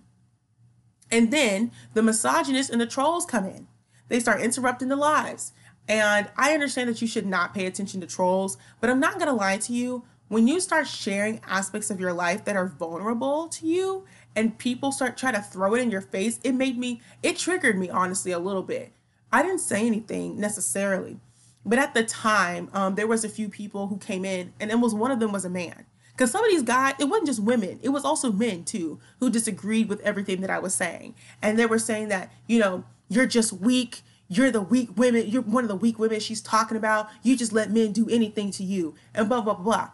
[1.10, 3.66] And then the misogynists and the trolls come in.
[4.06, 5.50] They start interrupting the lives.
[5.88, 9.26] And I understand that you should not pay attention to trolls, but I'm not going
[9.26, 10.04] to lie to you.
[10.28, 14.04] When you start sharing aspects of your life that are vulnerable to you
[14.36, 17.76] and people start trying to throw it in your face, it made me, it triggered
[17.76, 18.92] me honestly a little bit.
[19.32, 21.18] I didn't say anything necessarily,
[21.66, 24.78] but at the time, um, there was a few people who came in, and it
[24.78, 25.86] was one of them was a man
[26.18, 29.30] Because some of these guys, it wasn't just women, it was also men too, who
[29.30, 31.14] disagreed with everything that I was saying.
[31.40, 34.00] And they were saying that, you know, you're just weak.
[34.26, 35.28] You're the weak women.
[35.28, 37.08] You're one of the weak women she's talking about.
[37.22, 39.90] You just let men do anything to you, and blah, blah, blah.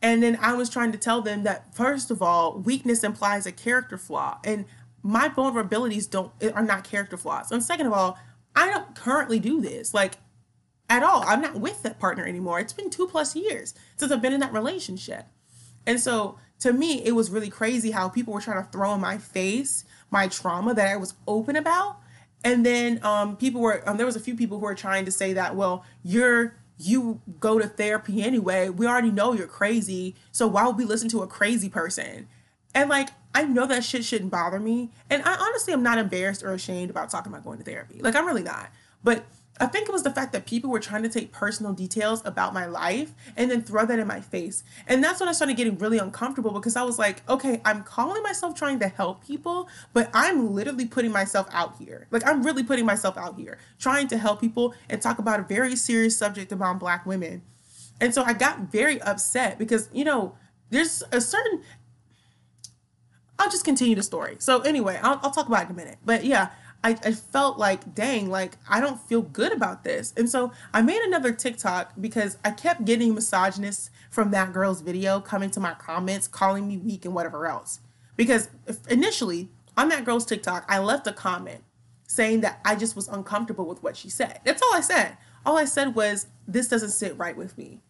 [0.00, 3.52] And then I was trying to tell them that, first of all, weakness implies a
[3.52, 4.38] character flaw.
[4.42, 4.64] And
[5.02, 7.52] my vulnerabilities don't are not character flaws.
[7.52, 8.18] And second of all,
[8.56, 9.92] I don't currently do this.
[9.92, 10.16] Like
[10.92, 11.24] at all.
[11.26, 12.60] I'm not with that partner anymore.
[12.60, 15.26] It's been two plus years since I've been in that relationship.
[15.86, 19.00] And so to me, it was really crazy how people were trying to throw in
[19.00, 21.98] my face my trauma that I was open about.
[22.44, 25.10] And then um, people were, um, there was a few people who were trying to
[25.10, 28.68] say that, well, you're, you go to therapy anyway.
[28.68, 30.14] We already know you're crazy.
[30.32, 32.28] So why would we listen to a crazy person?
[32.74, 34.90] And like, I know that shit shouldn't bother me.
[35.08, 38.00] And I honestly am not embarrassed or ashamed about talking about going to therapy.
[38.00, 38.70] Like, I'm really not.
[39.02, 39.24] But
[39.60, 42.54] I think it was the fact that people were trying to take personal details about
[42.54, 44.64] my life and then throw that in my face.
[44.86, 48.22] And that's when I started getting really uncomfortable because I was like, okay, I'm calling
[48.22, 52.06] myself trying to help people, but I'm literally putting myself out here.
[52.10, 55.42] Like, I'm really putting myself out here, trying to help people and talk about a
[55.42, 57.42] very serious subject about Black women.
[58.00, 60.34] And so I got very upset because, you know,
[60.70, 61.62] there's a certain.
[63.38, 64.36] I'll just continue the story.
[64.38, 65.98] So, anyway, I'll, I'll talk about it in a minute.
[66.04, 66.50] But yeah,
[66.84, 70.12] I, I felt like, dang, like I don't feel good about this.
[70.16, 75.20] And so I made another TikTok because I kept getting misogynists from that girl's video
[75.20, 77.80] coming to my comments, calling me weak and whatever else.
[78.16, 78.48] Because
[78.88, 81.62] initially on that girl's TikTok, I left a comment
[82.06, 84.40] saying that I just was uncomfortable with what she said.
[84.44, 85.16] That's all I said.
[85.46, 87.80] All I said was, this doesn't sit right with me.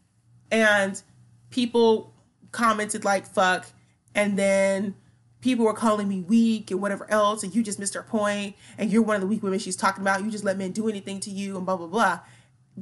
[0.51, 1.03] And
[1.51, 2.13] people
[2.53, 3.67] commented like, fuck.
[4.15, 4.95] And then
[5.43, 8.91] people were calling me weak and whatever else, and you just missed her point, and
[8.91, 10.25] you're one of the weak women she's talking about.
[10.25, 12.21] You just let men do anything to you, and blah blah blah.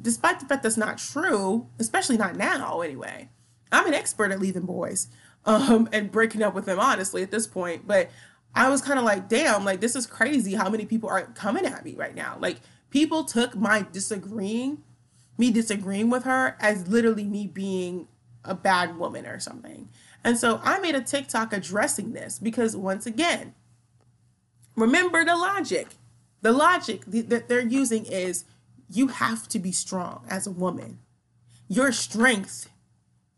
[0.01, 3.29] Despite the fact that's not true, especially not now, anyway.
[3.73, 5.09] I'm an expert at leaving boys
[5.45, 7.87] um, and breaking up with them, honestly, at this point.
[7.87, 8.11] But
[8.55, 11.65] I was kind of like, damn, like this is crazy how many people are coming
[11.65, 12.37] at me right now.
[12.41, 14.83] Like people took my disagreeing,
[15.39, 18.09] me disagreeing with her as literally me being
[18.45, 19.89] a bad woman or something.
[20.23, 23.55] And so I made a TikTok addressing this because once again,
[24.77, 25.89] remember the logic.
[26.43, 28.45] The logic that they're using is
[28.89, 30.99] you have to be strong as a woman.
[31.69, 32.69] Your strength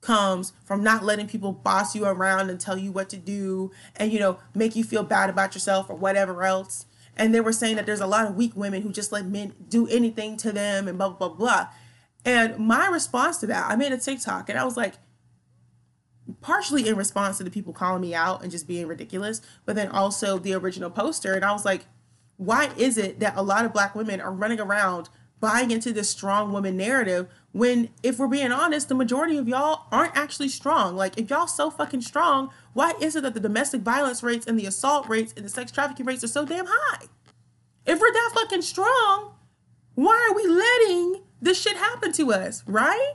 [0.03, 4.13] comes from not letting people boss you around and tell you what to do and
[4.13, 7.77] you know make you feel bad about yourself or whatever else and they were saying
[7.77, 10.89] that there's a lot of weak women who just let men do anything to them
[10.89, 11.69] and blah blah blah
[12.25, 14.95] and my response to that i made a tiktok and i was like
[16.41, 19.89] partially in response to the people calling me out and just being ridiculous, but then
[19.89, 21.35] also the original poster.
[21.35, 21.87] And I was like,
[22.37, 25.09] why is it that a lot of black women are running around
[25.41, 29.87] buying into this strong woman narrative when if we're being honest the majority of y'all
[29.93, 30.97] aren't actually strong?
[30.97, 34.59] Like if y'all so fucking strong why is it that the domestic violence rates and
[34.59, 37.07] the assault rates and the sex trafficking rates are so damn high?
[37.87, 39.35] If we're that fucking strong
[39.95, 43.15] why are we letting this shit happen to us right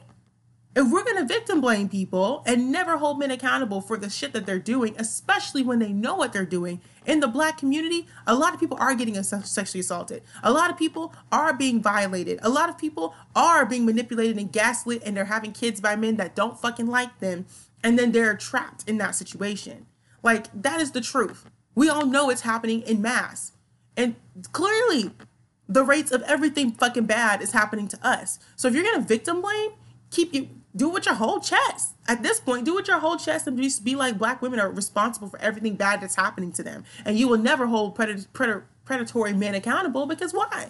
[0.77, 4.31] if we're going to victim blame people and never hold men accountable for the shit
[4.33, 8.35] that they're doing, especially when they know what they're doing in the black community, a
[8.35, 10.21] lot of people are getting sexually assaulted.
[10.43, 12.37] A lot of people are being violated.
[12.43, 16.17] A lot of people are being manipulated and gaslit and they're having kids by men
[16.17, 17.47] that don't fucking like them.
[17.83, 19.87] And then they're trapped in that situation.
[20.21, 21.49] Like, that is the truth.
[21.73, 23.51] We all know it's happening in mass.
[23.95, 24.15] And
[24.52, 25.10] clearly,
[25.67, 28.37] the rates of everything fucking bad is happening to us.
[28.56, 29.71] So if you're to victim blame,
[30.12, 31.96] keep you do it with your whole chest.
[32.08, 34.60] At this point, do it with your whole chest and just be like black women
[34.60, 36.86] are responsible for everything bad that's happening to them.
[37.04, 40.69] And you will never hold pred- pred- predatory men accountable because why?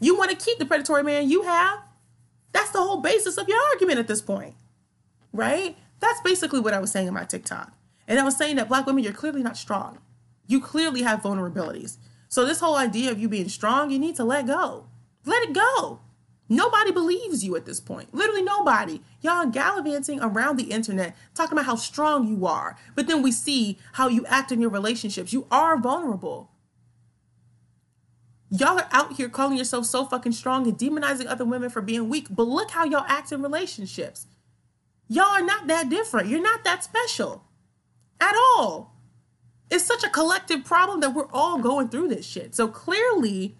[0.00, 1.80] You want to keep the predatory man you have.
[2.52, 4.54] That's the whole basis of your argument at this point,
[5.32, 5.76] right?
[6.00, 7.72] That's basically what I was saying in my TikTok.
[8.06, 9.98] And I was saying that black women, you're clearly not strong.
[10.46, 11.98] You clearly have vulnerabilities.
[12.28, 14.86] So, this whole idea of you being strong, you need to let go.
[15.24, 16.00] Let it go.
[16.48, 18.14] Nobody believes you at this point.
[18.14, 19.00] Literally nobody.
[19.20, 22.76] Y'all gallivanting around the internet talking about how strong you are.
[22.94, 25.32] But then we see how you act in your relationships.
[25.32, 26.50] You are vulnerable.
[28.50, 32.08] Y'all are out here calling yourself so fucking strong and demonizing other women for being
[32.08, 32.28] weak.
[32.30, 34.26] But look how y'all act in relationships.
[35.06, 36.28] Y'all are not that different.
[36.28, 37.44] You're not that special
[38.20, 38.94] at all.
[39.70, 42.54] It's such a collective problem that we're all going through this shit.
[42.54, 43.56] So clearly,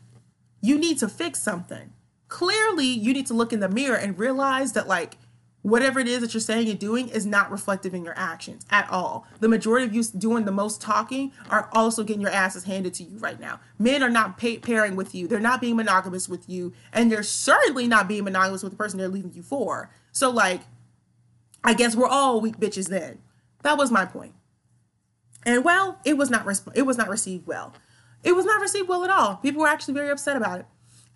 [0.62, 1.93] you need to fix something
[2.29, 5.16] clearly you need to look in the mirror and realize that like
[5.62, 8.89] whatever it is that you're saying and doing is not reflective in your actions at
[8.91, 9.26] all.
[9.41, 13.03] The majority of you doing the most talking are also getting your asses handed to
[13.03, 13.61] you right now.
[13.79, 15.26] Men are not pay- pairing with you.
[15.26, 16.72] They're not being monogamous with you.
[16.93, 19.91] And they're certainly not being monogamous with the person they're leaving you for.
[20.12, 20.62] So, like,
[21.64, 23.18] I guess we're all weak bitches then.
[23.62, 24.35] That was my point.
[25.45, 27.74] And well, it was not it was not received well.
[28.22, 29.37] It was not received well at all.
[29.37, 30.66] People were actually very upset about it.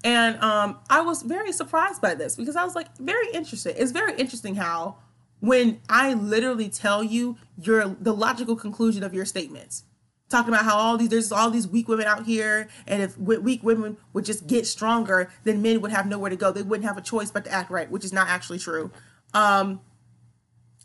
[0.04, 3.74] And um, I was very surprised by this because I was like, very interesting.
[3.76, 4.96] It's very interesting how
[5.40, 9.84] when I literally tell you your the logical conclusion of your statements,
[10.28, 13.62] talking about how all these there's all these weak women out here, and if weak
[13.62, 16.52] women would just get stronger, then men would have nowhere to go.
[16.52, 18.90] They wouldn't have a choice but to act right, which is not actually true.
[19.34, 19.80] Um,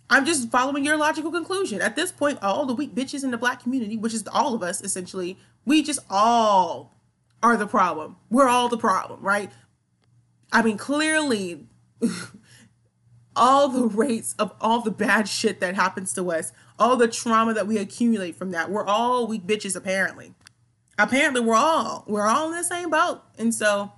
[0.09, 1.82] I'm just following your logical conclusion.
[1.82, 4.63] At this point, all the weak bitches in the black community, which is all of
[4.63, 6.97] us essentially, we just all
[7.44, 8.18] are the problem.
[8.30, 9.52] We're all the problem, right?
[10.52, 11.68] I mean, clearly,
[13.36, 17.54] all the rates of all the bad shit that happens to us, all the trauma
[17.54, 20.34] that we accumulate from that, we're all weak bitches, apparently.
[20.98, 23.92] Apparently, we're all we're all in the same boat, and so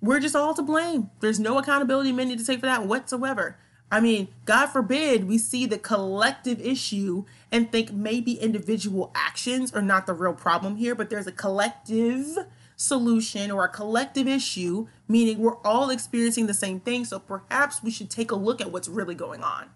[0.00, 1.10] we're just all to blame.
[1.20, 3.58] There's no accountability need to take for that whatsoever.
[3.90, 9.82] I mean, God forbid we see the collective issue and think maybe individual actions are
[9.82, 12.36] not the real problem here, but there's a collective
[12.74, 17.04] solution or a collective issue, meaning we're all experiencing the same thing.
[17.04, 19.70] So perhaps we should take a look at what's really going on.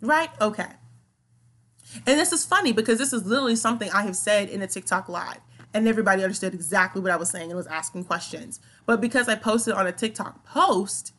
[0.00, 0.30] Right?
[0.40, 0.68] Okay.
[2.06, 5.08] And this is funny because this is literally something I have said in a TikTok
[5.08, 5.40] live.
[5.72, 8.58] And everybody understood exactly what I was saying and was asking questions.
[8.86, 11.12] But because I posted on a TikTok post,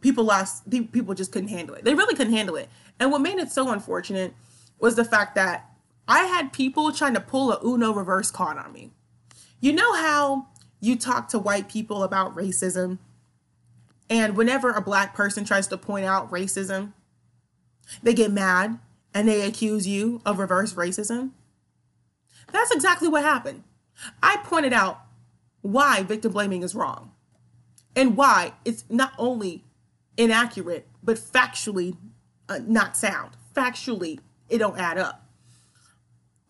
[0.00, 1.84] people lost people just couldn't handle it.
[1.84, 2.68] They really couldn't handle it.
[2.98, 4.34] And what made it so unfortunate
[4.78, 5.66] was the fact that
[6.08, 8.90] i had people trying to pull a uno reverse card on me.
[9.60, 10.48] You know how
[10.80, 12.98] you talk to white people about racism?
[14.08, 16.92] And whenever a black person tries to point out racism
[18.02, 18.78] they get mad
[19.12, 21.30] and they accuse you of reverse racism?
[22.52, 23.64] That's exactly what happened.
[24.22, 25.00] I pointed out
[25.62, 27.12] why victim blaming is wrong
[27.94, 29.64] and why it's not only
[30.20, 31.96] inaccurate, but factually
[32.48, 33.32] uh, not sound.
[33.56, 35.26] Factually, it don't add up.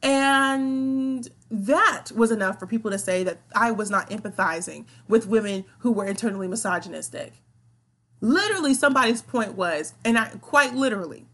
[0.02, 5.64] And that was enough for people to say that I was not empathizing with women
[5.78, 7.34] who were internally misogynistic.
[8.20, 11.26] Literally, somebody's point was, and I quite literally,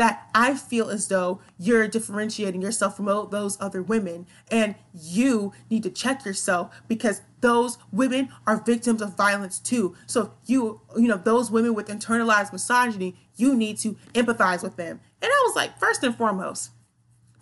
[0.00, 5.52] that I feel as though you're differentiating yourself from all those other women and you
[5.68, 9.94] need to check yourself because those women are victims of violence too.
[10.06, 15.00] So you you know those women with internalized misogyny, you need to empathize with them.
[15.20, 16.70] And I was like, first and foremost,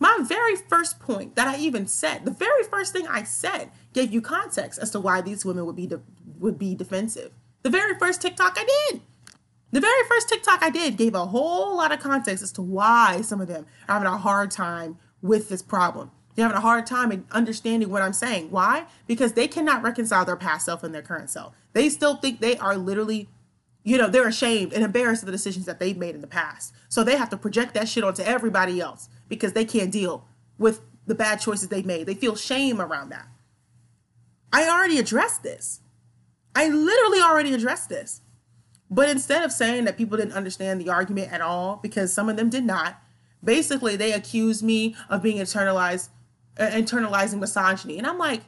[0.00, 4.12] my very first point that I even said, the very first thing I said gave
[4.12, 6.02] you context as to why these women would be de-
[6.40, 7.30] would be defensive.
[7.62, 9.02] The very first TikTok I did.
[9.70, 13.20] The very first TikTok I did gave a whole lot of context as to why
[13.20, 16.10] some of them are having a hard time with this problem.
[16.34, 18.50] They're having a hard time understanding what I'm saying.
[18.50, 18.86] Why?
[19.06, 21.54] Because they cannot reconcile their past self and their current self.
[21.72, 23.28] They still think they are literally,
[23.84, 26.72] you know, they're ashamed and embarrassed of the decisions that they've made in the past.
[26.88, 30.24] So they have to project that shit onto everybody else because they can't deal
[30.58, 32.06] with the bad choices they've made.
[32.06, 33.26] They feel shame around that.
[34.52, 35.80] I already addressed this.
[36.54, 38.22] I literally already addressed this.
[38.90, 42.36] But instead of saying that people didn't understand the argument at all, because some of
[42.36, 43.00] them did not,
[43.44, 46.08] basically they accused me of being internalized,
[46.58, 47.98] uh, internalizing misogyny.
[47.98, 48.42] And I'm like,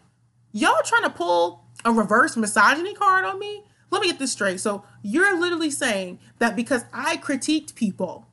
[0.52, 3.64] y'all trying to pull a reverse misogyny card on me?
[3.90, 4.60] Let me get this straight.
[4.60, 8.26] So you're literally saying that because I critiqued people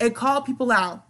[0.00, 1.04] and called people out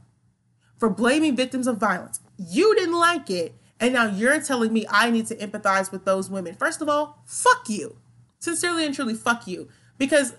[0.79, 3.55] for blaming victims of violence, you didn't like it.
[3.81, 6.55] And now you're telling me I need to empathize with those women.
[6.55, 7.97] First of all, fuck you.
[8.41, 10.35] Sincerely and truly, fuck you because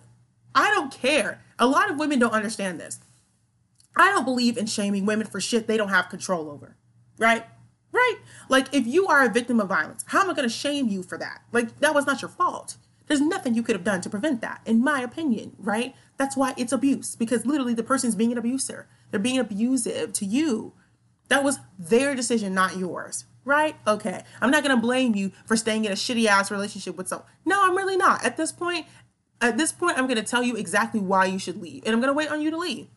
[0.55, 1.41] I don't care.
[1.59, 2.99] A lot of women don't understand this.
[3.95, 6.77] I don't believe in shaming women for shit they don't have control over.
[7.17, 7.45] Right?
[7.91, 8.17] Right?
[8.47, 11.03] Like, if you are a victim of violence, how am I going to shame you
[11.03, 11.41] for that?
[11.51, 12.77] Like, that was not your fault.
[13.07, 15.95] There's nothing you could have done to prevent that, in my opinion, right?
[16.17, 18.87] That's why it's abuse, because literally the person's being an abuser.
[19.09, 20.73] They're being abusive to you.
[21.29, 23.75] That was their decision, not yours, right?
[23.87, 24.23] Okay.
[24.41, 27.27] I'm not going to blame you for staying in a shitty ass relationship with someone.
[27.45, 28.23] No, I'm really not.
[28.23, 28.85] At this point,
[29.41, 32.01] at this point, I'm going to tell you exactly why you should leave, and I'm
[32.01, 32.87] going to wait on you to leave.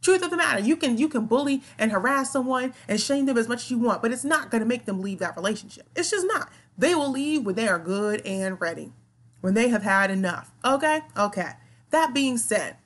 [0.00, 3.38] Truth of the matter, you can you can bully and harass someone and shame them
[3.38, 5.88] as much as you want, but it's not going to make them leave that relationship.
[5.96, 6.50] It's just not.
[6.76, 8.92] They will leave when they are good and ready,
[9.40, 10.52] when they have had enough.
[10.62, 11.52] Okay, okay.
[11.88, 12.76] That being said,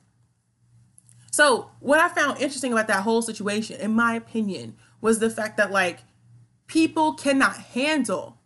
[1.31, 5.57] so what I found interesting about that whole situation, in my opinion, was the fact
[5.57, 5.99] that like
[6.67, 8.38] people cannot handle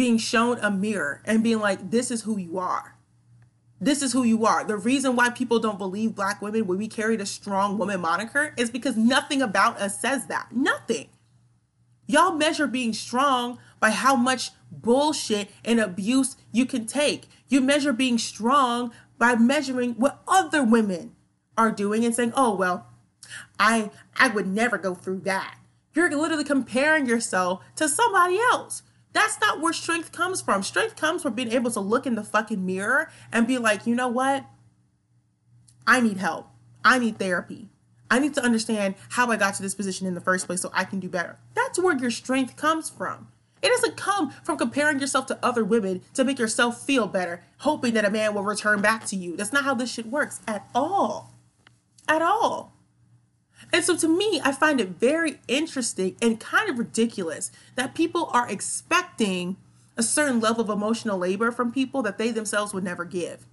[0.00, 2.96] being shown a mirror and being like, this is who you are.
[3.78, 4.64] This is who you are.
[4.64, 8.54] The reason why people don't believe black women when we carry the strong woman moniker
[8.56, 10.52] is because nothing about us says that.
[10.52, 11.10] Nothing.
[12.06, 17.28] Y'all measure being strong by how much bullshit and abuse you can take.
[17.48, 21.14] You measure being strong by measuring what other women
[21.58, 22.86] are doing and saying, "Oh, well,
[23.58, 25.58] I I would never go through that."
[25.92, 28.82] You're literally comparing yourself to somebody else.
[29.12, 30.62] That's not where strength comes from.
[30.62, 33.94] Strength comes from being able to look in the fucking mirror and be like, "You
[33.94, 34.44] know what?
[35.86, 36.48] I need help.
[36.84, 37.70] I need therapy.
[38.10, 40.70] I need to understand how I got to this position in the first place so
[40.72, 43.28] I can do better." That's where your strength comes from.
[43.62, 47.94] It doesn't come from comparing yourself to other women to make yourself feel better, hoping
[47.94, 49.36] that a man will return back to you.
[49.36, 51.34] That's not how this shit works at all.
[52.08, 52.72] At all.
[53.72, 58.28] And so to me, I find it very interesting and kind of ridiculous that people
[58.32, 59.56] are expecting
[59.96, 63.46] a certain level of emotional labor from people that they themselves would never give.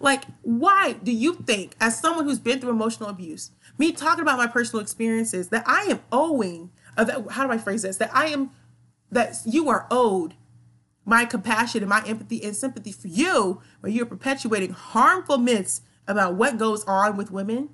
[0.00, 4.38] Like, why do you think, as someone who's been through emotional abuse, me talking about
[4.38, 7.96] my personal experiences, that I am owing, that, how do I phrase this?
[7.96, 8.50] That I am
[9.10, 10.34] that you are owed
[11.04, 16.34] my compassion and my empathy and sympathy for you when you're perpetuating harmful myths about
[16.34, 17.70] what goes on with women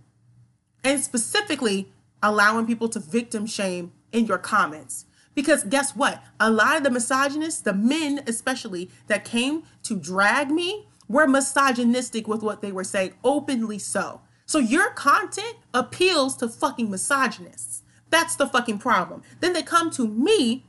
[0.84, 5.06] and specifically allowing people to victim shame in your comments.
[5.34, 6.22] Because guess what?
[6.38, 12.28] A lot of the misogynists, the men especially, that came to drag me were misogynistic
[12.28, 14.20] with what they were saying, openly so.
[14.46, 17.82] So your content appeals to fucking misogynists.
[18.10, 19.22] That's the fucking problem.
[19.40, 20.64] Then they come to me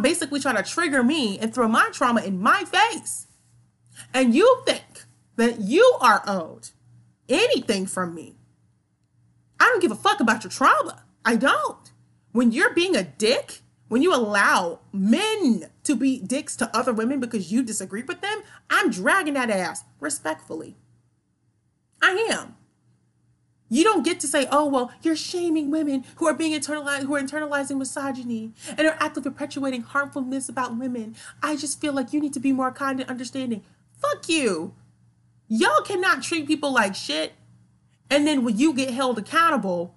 [0.00, 3.26] basically try to trigger me and throw my trauma in my face.
[4.14, 5.04] And you think
[5.36, 6.68] that you are owed
[7.28, 8.36] anything from me.
[9.66, 11.02] I don't give a fuck about your trauma.
[11.24, 11.90] I don't.
[12.30, 17.18] When you're being a dick, when you allow men to be dicks to other women
[17.18, 20.76] because you disagree with them, I'm dragging that ass respectfully.
[22.00, 22.54] I am.
[23.68, 27.16] You don't get to say, oh, well, you're shaming women who are being internalized, who
[27.16, 31.16] are internalizing misogyny and are actively perpetuating harmful myths about women.
[31.42, 33.64] I just feel like you need to be more kind and understanding.
[34.00, 34.76] Fuck you.
[35.48, 37.32] Y'all cannot treat people like shit.
[38.10, 39.94] And then when you get held accountable,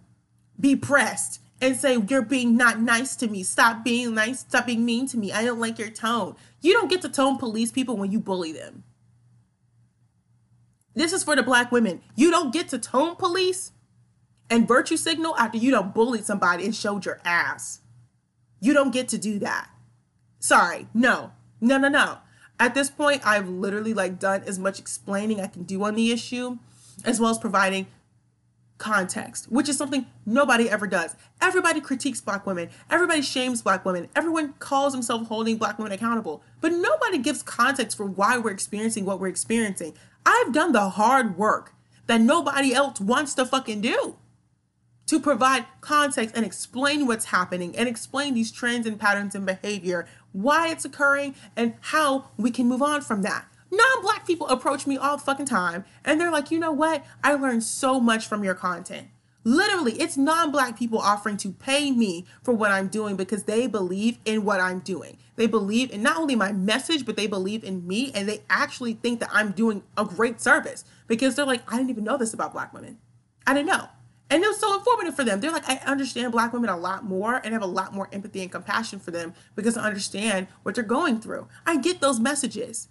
[0.59, 3.43] be pressed and say, you're being not nice to me.
[3.43, 4.39] Stop being nice.
[4.39, 5.31] Stop being mean to me.
[5.31, 6.35] I don't like your tone.
[6.61, 8.83] You don't get to tone police people when you bully them.
[10.95, 12.01] This is for the black women.
[12.15, 13.71] You don't get to tone police
[14.49, 17.81] and virtue signal after you don't bullied somebody and showed your ass.
[18.59, 19.69] You don't get to do that.
[20.39, 21.31] Sorry, no,
[21.61, 22.17] no, no, no.
[22.59, 26.11] At this point, I've literally like done as much explaining I can do on the
[26.11, 26.57] issue,
[27.05, 27.87] as well as providing
[28.79, 31.15] context, which is something nobody ever does.
[31.39, 32.69] Everybody critiques black women.
[32.89, 34.09] Everybody shames black women.
[34.15, 39.05] Everyone calls themselves holding black women accountable, but nobody gives context for why we're experiencing
[39.05, 39.93] what we're experiencing.
[40.25, 41.75] I've done the hard work
[42.07, 44.15] that nobody else wants to fucking do
[45.05, 50.07] to provide context and explain what's happening and explain these trends and patterns and behavior,
[50.31, 53.45] why it's occurring, and how we can move on from that.
[53.71, 57.05] Non black people approach me all the fucking time and they're like, you know what?
[57.23, 59.09] I learned so much from your content.
[59.43, 63.67] Literally, it's non black people offering to pay me for what I'm doing because they
[63.67, 65.17] believe in what I'm doing.
[65.37, 68.93] They believe in not only my message, but they believe in me and they actually
[68.93, 72.33] think that I'm doing a great service because they're like, I didn't even know this
[72.33, 72.97] about black women.
[73.47, 73.87] I didn't know.
[74.29, 75.39] And it was so informative for them.
[75.39, 78.41] They're like, I understand black women a lot more and have a lot more empathy
[78.41, 81.47] and compassion for them because I understand what they're going through.
[81.65, 82.89] I get those messages.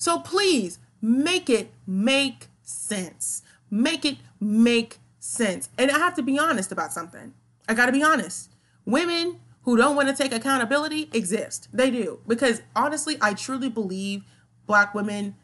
[0.00, 3.42] So please make it make sense.
[3.70, 5.68] Make it make sense.
[5.78, 7.34] And I have to be honest about something.
[7.68, 8.50] I got to be honest.
[8.86, 11.68] Women who don't want to take accountability exist.
[11.72, 12.20] They do.
[12.26, 14.24] Because honestly, I truly believe
[14.66, 15.36] black women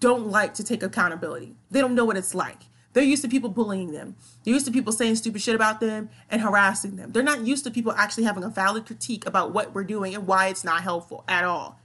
[0.00, 1.54] don't like to take accountability.
[1.70, 2.62] They don't know what it's like.
[2.92, 4.16] They're used to people bullying them.
[4.42, 7.12] They're used to people saying stupid shit about them and harassing them.
[7.12, 10.26] They're not used to people actually having a valid critique about what we're doing and
[10.26, 11.79] why it's not helpful at all.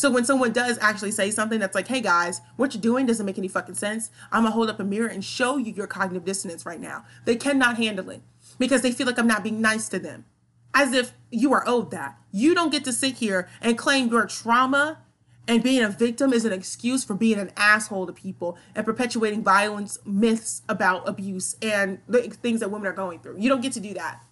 [0.00, 3.26] So when someone does actually say something that's like, hey guys, what you're doing doesn't
[3.26, 6.24] make any fucking sense, I'm gonna hold up a mirror and show you your cognitive
[6.24, 7.04] dissonance right now.
[7.26, 8.22] They cannot handle it
[8.58, 10.24] because they feel like I'm not being nice to them.
[10.72, 12.16] As if you are owed that.
[12.32, 15.00] You don't get to sit here and claim your trauma
[15.46, 19.44] and being a victim is an excuse for being an asshole to people and perpetuating
[19.44, 23.36] violence myths about abuse and the things that women are going through.
[23.38, 24.22] You don't get to do that.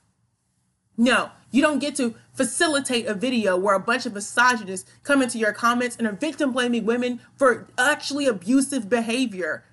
[1.00, 5.38] No, you don't get to facilitate a video where a bunch of misogynists come into
[5.38, 9.64] your comments and are victim blaming women for actually abusive behavior.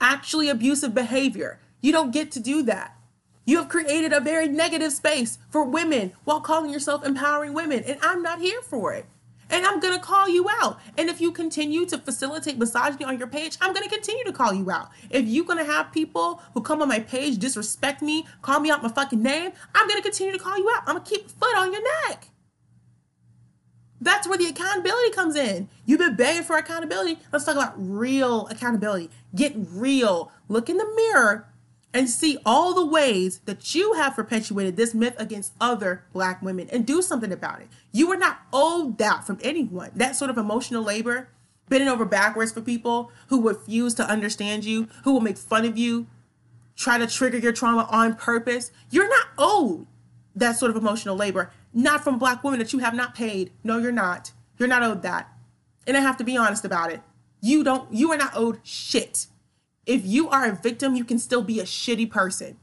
[0.00, 1.58] Actually abusive behavior.
[1.82, 2.96] You don't get to do that.
[3.44, 7.98] You have created a very negative space for women while calling yourself empowering women, and
[8.00, 9.06] I'm not here for it
[9.50, 10.78] and I'm gonna call you out.
[10.96, 14.52] And if you continue to facilitate misogyny on your page, I'm gonna continue to call
[14.52, 14.90] you out.
[15.10, 18.82] If you're gonna have people who come on my page disrespect me, call me out
[18.82, 20.82] my fucking name, I'm gonna continue to call you out.
[20.86, 22.28] I'm gonna keep foot on your neck.
[24.00, 25.68] That's where the accountability comes in.
[25.84, 27.18] You've been begging for accountability.
[27.32, 29.10] Let's talk about real accountability.
[29.34, 30.30] Get real.
[30.48, 31.48] Look in the mirror
[31.94, 36.68] and see all the ways that you have perpetuated this myth against other black women
[36.70, 37.68] and do something about it.
[37.92, 39.90] You are not owed that from anyone.
[39.94, 41.28] That sort of emotional labor,
[41.68, 45.78] bending over backwards for people who refuse to understand you, who will make fun of
[45.78, 46.06] you,
[46.76, 48.70] try to trigger your trauma on purpose.
[48.90, 49.86] You're not owed
[50.36, 53.52] that sort of emotional labor not from black women that you have not paid.
[53.62, 54.32] No, you're not.
[54.58, 55.28] You're not owed that.
[55.86, 57.00] And I have to be honest about it.
[57.40, 59.26] You don't, you are not owed shit.
[59.88, 62.58] If you are a victim, you can still be a shitty person.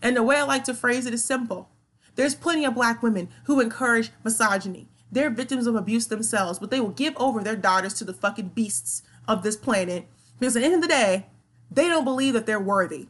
[0.00, 1.68] And the way I like to phrase it is simple.
[2.14, 4.88] There's plenty of black women who encourage misogyny.
[5.10, 8.50] They're victims of abuse themselves, but they will give over their daughters to the fucking
[8.50, 10.06] beasts of this planet
[10.38, 11.26] because at the end of the day,
[11.72, 13.08] they don't believe that they're worthy.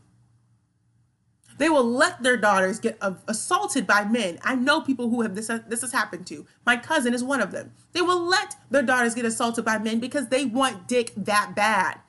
[1.58, 4.38] They will let their daughters get assaulted by men.
[4.42, 6.46] I know people who have this this has happened to.
[6.64, 7.72] My cousin is one of them.
[7.92, 12.00] They will let their daughters get assaulted by men because they want dick that bad.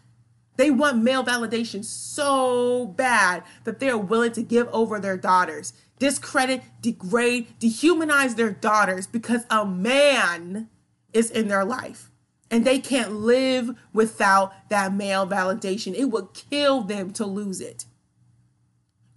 [0.59, 6.63] They want male validation so bad that they're willing to give over their daughters, discredit,
[6.81, 10.67] degrade, dehumanize their daughters because a man
[11.13, 12.11] is in their life
[12.51, 15.95] and they can't live without that male validation.
[15.95, 17.85] It would kill them to lose it.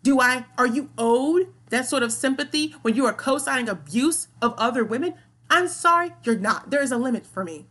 [0.05, 4.28] Do I, are you owed that sort of sympathy when you are co signing abuse
[4.40, 5.14] of other women?
[5.51, 6.70] I'm sorry, you're not.
[6.70, 7.66] There is a limit for me.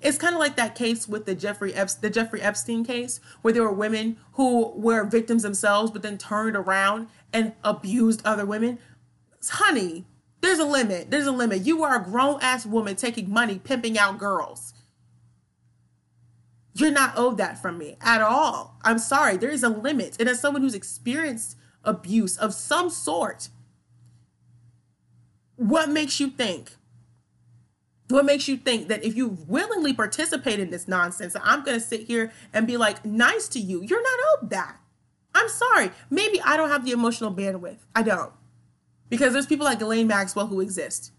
[0.00, 3.54] It's kind of like that case with the Jeffrey Epstein, the Jeffrey Epstein case, where
[3.54, 8.78] there were women who were victims themselves, but then turned around and abused other women.
[9.48, 10.04] Honey,
[10.40, 11.10] there's a limit.
[11.10, 11.62] There's a limit.
[11.62, 14.74] You are a grown ass woman taking money, pimping out girls.
[16.74, 18.78] You're not owed that from me at all.
[18.84, 19.38] I'm sorry.
[19.38, 20.16] There is a limit.
[20.20, 23.48] And as someone who's experienced abuse of some sort,
[25.56, 26.75] what makes you think?
[28.08, 31.84] What makes you think that if you willingly participate in this nonsense, I'm going to
[31.84, 33.82] sit here and be like nice to you?
[33.82, 34.76] You're not owed that.
[35.34, 35.90] I'm sorry.
[36.08, 37.78] Maybe I don't have the emotional bandwidth.
[37.94, 38.32] I don't.
[39.08, 41.12] Because there's people like Ghislaine Maxwell who exist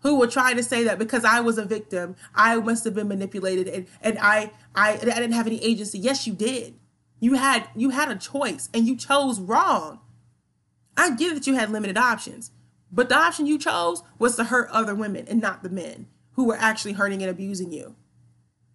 [0.00, 3.08] who will try to say that because I was a victim, I must have been
[3.08, 5.98] manipulated and, and I, I I didn't have any agency.
[5.98, 6.74] Yes, you did.
[7.20, 10.00] You had you had a choice and you chose wrong.
[10.96, 12.50] I get that you had limited options,
[12.90, 16.44] but the option you chose was to hurt other women and not the men who
[16.44, 17.94] were actually hurting and abusing you.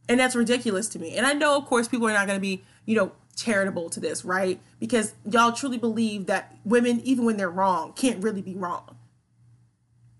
[0.09, 1.15] And that's ridiculous to me.
[1.15, 3.99] And I know, of course, people are not going to be, you know, charitable to
[3.99, 4.59] this, right?
[4.79, 8.97] Because y'all truly believe that women, even when they're wrong, can't really be wrong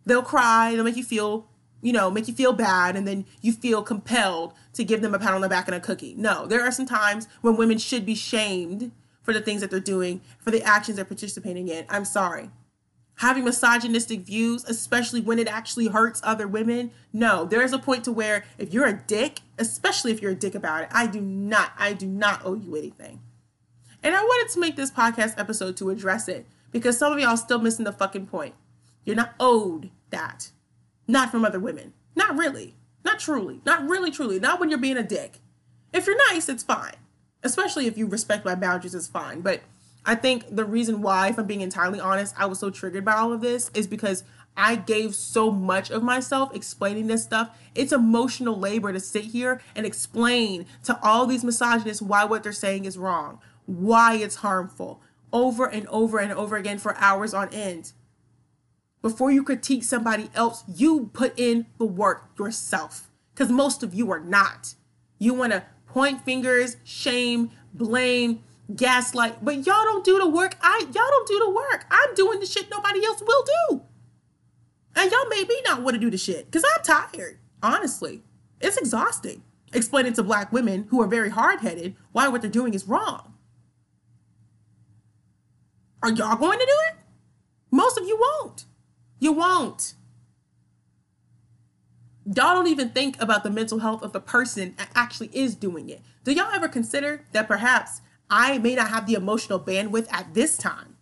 [0.05, 1.47] they'll cry, they'll make you feel,
[1.81, 5.19] you know, make you feel bad, and then you feel compelled to give them a
[5.19, 6.15] pat on the back and a cookie.
[6.17, 8.91] No, there are some times when women should be shamed
[9.21, 11.85] for the things that they're doing, for the actions they're participating in.
[11.89, 12.49] I'm sorry.
[13.17, 18.03] Having misogynistic views, especially when it actually hurts other women, no, there is a point
[18.05, 21.21] to where if you're a dick, especially if you're a dick about it, I do
[21.21, 23.21] not, I do not owe you anything.
[24.01, 27.37] And I wanted to make this podcast episode to address it because some of y'all
[27.37, 28.55] still missing the fucking point.
[29.05, 30.49] You're not owed that.
[31.07, 31.93] Not from other women.
[32.15, 32.75] Not really.
[33.05, 33.61] Not truly.
[33.65, 34.39] Not really truly.
[34.39, 35.39] Not when you're being a dick.
[35.93, 36.95] If you're nice, it's fine.
[37.43, 39.41] Especially if you respect my boundaries, it's fine.
[39.41, 39.61] But
[40.05, 43.13] I think the reason why, if I'm being entirely honest, I was so triggered by
[43.13, 44.23] all of this is because
[44.55, 47.57] I gave so much of myself explaining this stuff.
[47.73, 52.51] It's emotional labor to sit here and explain to all these misogynists why what they're
[52.51, 55.01] saying is wrong, why it's harmful,
[55.31, 57.93] over and over and over again for hours on end
[59.03, 63.11] before you critique somebody else, you put in the work yourself.
[63.33, 64.73] Because most of you are not.
[65.19, 68.43] You want to point fingers, shame, blame,
[68.75, 70.55] gaslight, but y'all don't do the work.
[70.61, 71.85] I y'all don't do the work.
[71.91, 73.81] I'm doing the shit nobody else will do.
[74.95, 77.39] And y'all made me not want to do the shit because I'm tired.
[77.61, 78.21] Honestly,
[78.61, 79.43] it's exhausting
[79.73, 83.33] explaining to black women who are very hard headed why what they're doing is wrong.
[86.01, 86.97] Are y'all going to do it?
[87.71, 88.65] Most of you won't.
[89.19, 89.95] You won't.
[92.25, 95.89] Y'all don't even think about the mental health of the person that actually is doing
[95.89, 96.01] it.
[96.23, 98.01] Do y'all ever consider that perhaps
[98.35, 100.97] I may not have the emotional bandwidth at this time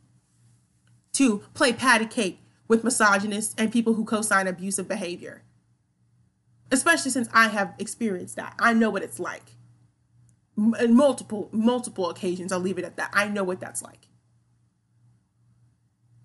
[1.14, 5.44] to play patty cake with misogynists and people who co sign abusive behavior?
[6.72, 8.56] Especially since I have experienced that.
[8.60, 9.54] I know what it's like.
[10.58, 13.12] In multiple, multiple occasions, I'll leave it at that.
[13.14, 14.10] I know what that's like.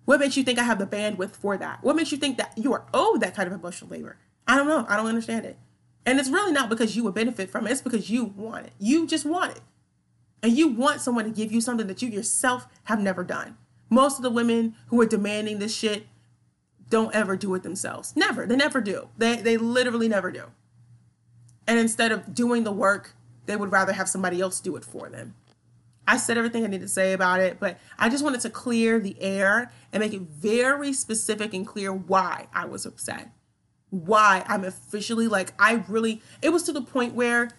[0.03, 1.85] What makes you think I have the bandwidth for that?
[1.85, 4.17] What makes you think that you are owed that kind of emotional labor?
[4.45, 4.85] I don't know.
[4.89, 5.57] I don't understand it.
[6.05, 7.71] And it's really not because you would benefit from it.
[7.71, 8.73] It's because you want it.
[8.77, 9.61] You just want it.
[10.43, 13.57] And you want someone to give you something that you yourself have never done.
[13.89, 16.07] Most of the women who are demanding this shit
[16.89, 18.13] don't ever do it themselves.
[18.15, 18.45] Never.
[18.45, 19.09] They never do.
[19.17, 20.43] They they literally never do.
[21.67, 23.13] And instead of doing the work,
[23.45, 25.35] they would rather have somebody else do it for them.
[26.07, 28.99] I said everything I need to say about it, but I just wanted to clear
[28.99, 33.29] the air and make it very specific and clear why I was upset.
[33.89, 37.49] Why I'm officially like, I really, it was to the point where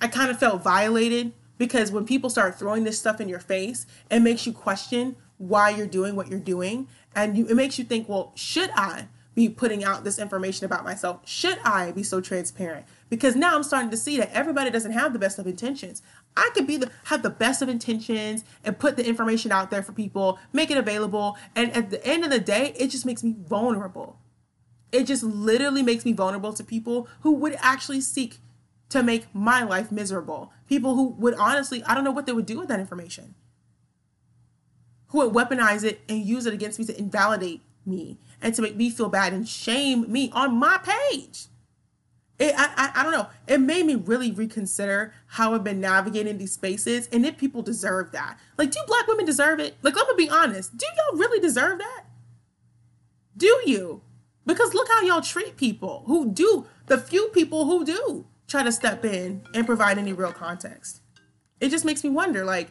[0.00, 3.86] I kind of felt violated because when people start throwing this stuff in your face,
[4.10, 6.88] it makes you question why you're doing what you're doing.
[7.14, 10.84] And you, it makes you think, well, should I be putting out this information about
[10.84, 11.20] myself?
[11.24, 12.86] Should I be so transparent?
[13.08, 16.02] Because now I'm starting to see that everybody doesn't have the best of intentions.
[16.36, 19.82] I could be the have the best of intentions and put the information out there
[19.82, 23.22] for people, make it available, and at the end of the day, it just makes
[23.22, 24.18] me vulnerable.
[24.90, 28.38] It just literally makes me vulnerable to people who would actually seek
[28.88, 30.52] to make my life miserable.
[30.68, 33.34] People who would honestly, I don't know what they would do with that information.
[35.08, 38.76] Who would weaponize it and use it against me to invalidate me and to make
[38.76, 41.46] me feel bad and shame me on my page.
[42.38, 43.26] It, I, I, I don't know.
[43.48, 48.12] It made me really reconsider how I've been navigating these spaces and if people deserve
[48.12, 48.38] that.
[48.56, 49.76] Like, do black women deserve it?
[49.82, 50.76] Like, I'm gonna be honest.
[50.76, 52.04] Do y'all really deserve that?
[53.36, 54.02] Do you?
[54.46, 58.72] Because look how y'all treat people who do, the few people who do try to
[58.72, 61.00] step in and provide any real context.
[61.60, 62.70] It just makes me wonder, like,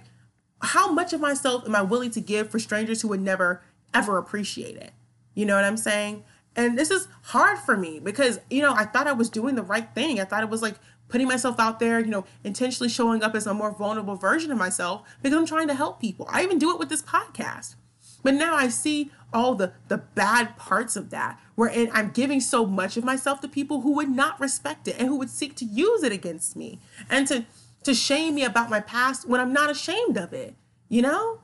[0.61, 3.61] how much of myself am I willing to give for strangers who would never,
[3.93, 4.91] ever appreciate it?
[5.35, 6.23] You know what I'm saying?
[6.55, 9.61] And this is hard for me because, you know, I thought I was doing the
[9.61, 10.19] right thing.
[10.19, 10.75] I thought it was like
[11.09, 14.57] putting myself out there, you know, intentionally showing up as a more vulnerable version of
[14.57, 16.27] myself because I'm trying to help people.
[16.31, 17.75] I even do it with this podcast.
[18.23, 22.67] But now I see all the the bad parts of that wherein I'm giving so
[22.67, 25.65] much of myself to people who would not respect it and who would seek to
[25.65, 26.79] use it against me
[27.09, 27.45] and to
[27.83, 30.55] to shame me about my past when I'm not ashamed of it.
[30.87, 31.39] You know?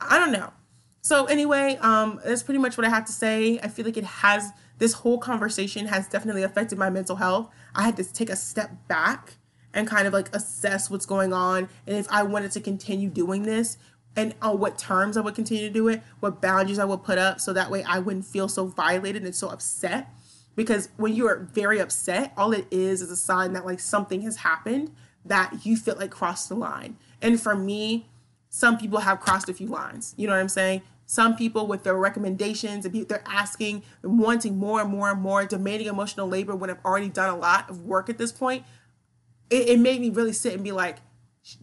[0.00, 0.52] I don't know.
[1.00, 3.60] So anyway, um, that's pretty much what I have to say.
[3.62, 7.48] I feel like it has this whole conversation has definitely affected my mental health.
[7.74, 9.36] I had to take a step back
[9.74, 13.44] and kind of like assess what's going on and if I wanted to continue doing
[13.44, 13.78] this
[14.16, 17.18] and on what terms I would continue to do it, what boundaries I would put
[17.18, 20.08] up so that way I wouldn't feel so violated and so upset.
[20.54, 24.20] Because when you are very upset, all it is is a sign that like something
[24.22, 24.94] has happened
[25.24, 26.98] that you feel like crossed the line.
[27.22, 28.10] And for me,
[28.50, 30.14] some people have crossed a few lines.
[30.18, 30.82] You know what I'm saying?
[31.06, 36.28] Some people with their recommendations, they're asking, wanting more and more and more, demanding emotional
[36.28, 38.64] labor when I've already done a lot of work at this point.
[39.50, 40.98] It, it made me really sit and be like,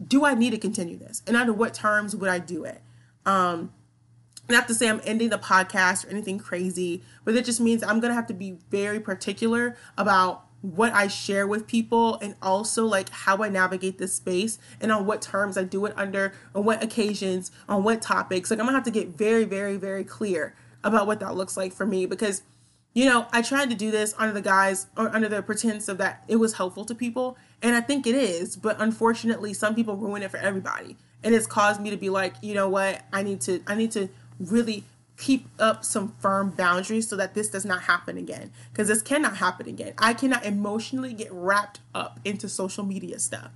[0.06, 1.22] do I need to continue this?
[1.26, 2.80] And under what terms would I do it?
[3.24, 3.72] Um,
[4.48, 8.00] not to say I'm ending the podcast or anything crazy, but it just means I'm
[8.00, 13.08] gonna have to be very particular about what I share with people and also like
[13.10, 16.82] how I navigate this space and on what terms I do it under, on what
[16.82, 18.50] occasions, on what topics.
[18.50, 20.54] Like I'm gonna have to get very, very, very clear
[20.84, 22.42] about what that looks like for me because
[22.92, 25.98] you know, I tried to do this under the guise or under the pretense of
[25.98, 29.96] that it was helpful to people, and I think it is, but unfortunately some people
[29.96, 30.96] ruin it for everybody.
[31.22, 33.92] And it's caused me to be like, you know what, I need to I need
[33.92, 34.08] to
[34.38, 34.84] really
[35.20, 38.50] keep up some firm boundaries so that this does not happen again.
[38.72, 39.92] Because this cannot happen again.
[39.98, 43.50] I cannot emotionally get wrapped up into social media stuff.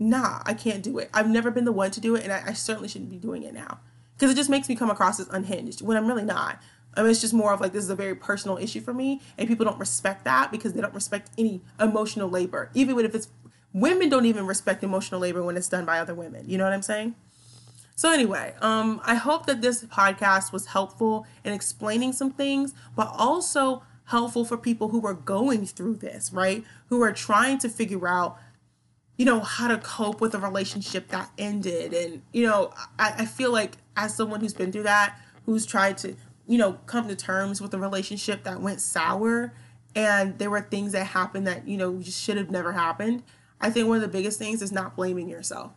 [0.00, 1.08] Nah, I can't do it.
[1.14, 3.42] I've never been the one to do it, and I, I certainly shouldn't be doing
[3.42, 3.80] it now.
[4.16, 6.60] Because it just makes me come across as unhinged when I'm really not.
[6.94, 9.20] I mean, it's just more of like this is a very personal issue for me,
[9.36, 12.70] and people don't respect that because they don't respect any emotional labor.
[12.74, 13.28] Even if it's
[13.72, 16.48] women don't even respect emotional labor when it's done by other women.
[16.48, 17.14] You know what I'm saying?
[17.94, 23.12] So anyway, um, I hope that this podcast was helpful in explaining some things, but
[23.12, 26.64] also helpful for people who are going through this, right?
[26.88, 28.38] Who are trying to figure out,
[29.16, 31.92] you know, how to cope with a relationship that ended.
[31.92, 35.98] And, you know, I, I feel like as someone who's been through that, who's tried
[35.98, 36.14] to,
[36.48, 39.54] you know, come to terms with a relationship that went sour
[39.94, 43.22] and there were things that happened that, you know, just should have never happened.
[43.60, 45.72] I think one of the biggest things is not blaming yourself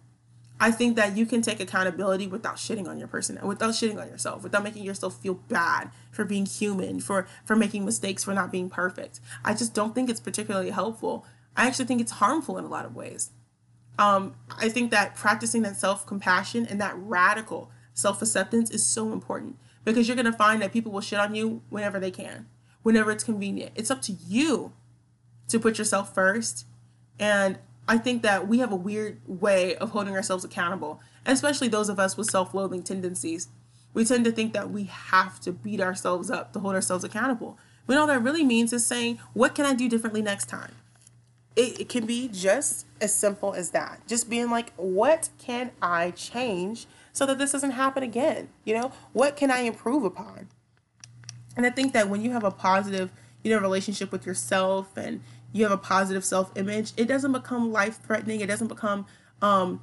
[0.62, 4.08] I think that you can take accountability without shitting on your person, without shitting on
[4.10, 8.52] yourself, without making yourself feel bad for being human, for for making mistakes, for not
[8.52, 9.20] being perfect.
[9.44, 11.26] I just don't think it's particularly helpful.
[11.58, 13.32] I actually think it's harmful in a lot of ways.
[13.98, 19.12] Um, I think that practicing that self compassion and that radical self acceptance is so
[19.14, 22.48] important because you're gonna find that people will shit on you whenever they can,
[22.84, 23.72] whenever it's convenient.
[23.76, 24.74] It's up to you
[25.48, 26.66] to put yourself first.
[27.20, 27.58] And
[27.88, 32.00] I think that we have a weird way of holding ourselves accountable, especially those of
[32.00, 33.50] us with self loathing tendencies.
[33.94, 37.58] We tend to think that we have to beat ourselves up to hold ourselves accountable.
[37.86, 40.76] When all that really means is saying, What can I do differently next time?
[41.56, 44.08] It, it can be just as simple as that.
[44.08, 48.50] Just being like, What can I change so that this doesn't happen again?
[48.66, 50.50] You know, what can I improve upon?
[51.56, 53.12] And I think that when you have a positive,
[53.44, 57.72] you know, relationship with yourself and you have a positive self image, it doesn't become
[57.72, 58.42] life threatening.
[58.42, 59.06] It doesn't become
[59.42, 59.82] um,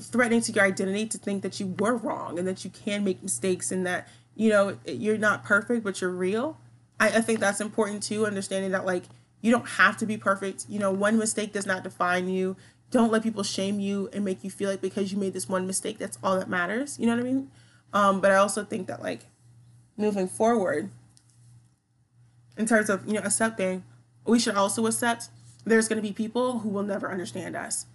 [0.00, 3.22] threatening to your identity to think that you were wrong and that you can make
[3.22, 6.58] mistakes and that, you know, you're not perfect, but you're real.
[6.98, 9.04] I, I think that's important too, understanding that, like,
[9.40, 10.66] you don't have to be perfect.
[10.68, 12.56] You know, one mistake does not define you.
[12.90, 15.66] Don't let people shame you and make you feel like because you made this one
[15.66, 16.98] mistake, that's all that matters.
[16.98, 17.50] You know what I mean?
[17.92, 19.26] Um, but I also think that, like,
[19.96, 20.90] moving forward,
[22.56, 23.84] in terms of, you know, accepting,
[24.26, 25.28] we should also accept
[25.64, 27.86] there's going to be people who will never understand us.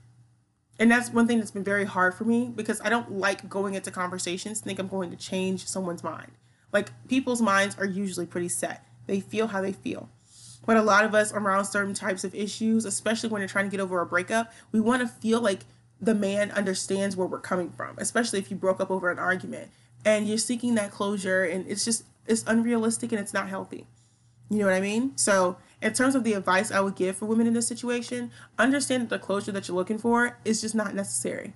[0.80, 3.76] And that's one thing that's been very hard for me because I don't like going
[3.76, 6.32] into conversations think I'm going to change someone's mind.
[6.72, 8.86] Like people's minds are usually pretty set.
[9.06, 10.10] They feel how they feel.
[10.66, 13.72] But a lot of us around certain types of issues, especially when you're trying to
[13.72, 15.62] get over a breakup, we want to feel like
[16.00, 19.70] the man understands where we're coming from, especially if you broke up over an argument
[20.06, 23.88] and you're seeking that closure and it's just it's unrealistic and it's not healthy.
[24.50, 25.18] You know what I mean?
[25.18, 29.04] So, in terms of the advice I would give for women in this situation, understand
[29.04, 31.54] that the closure that you're looking for is just not necessary.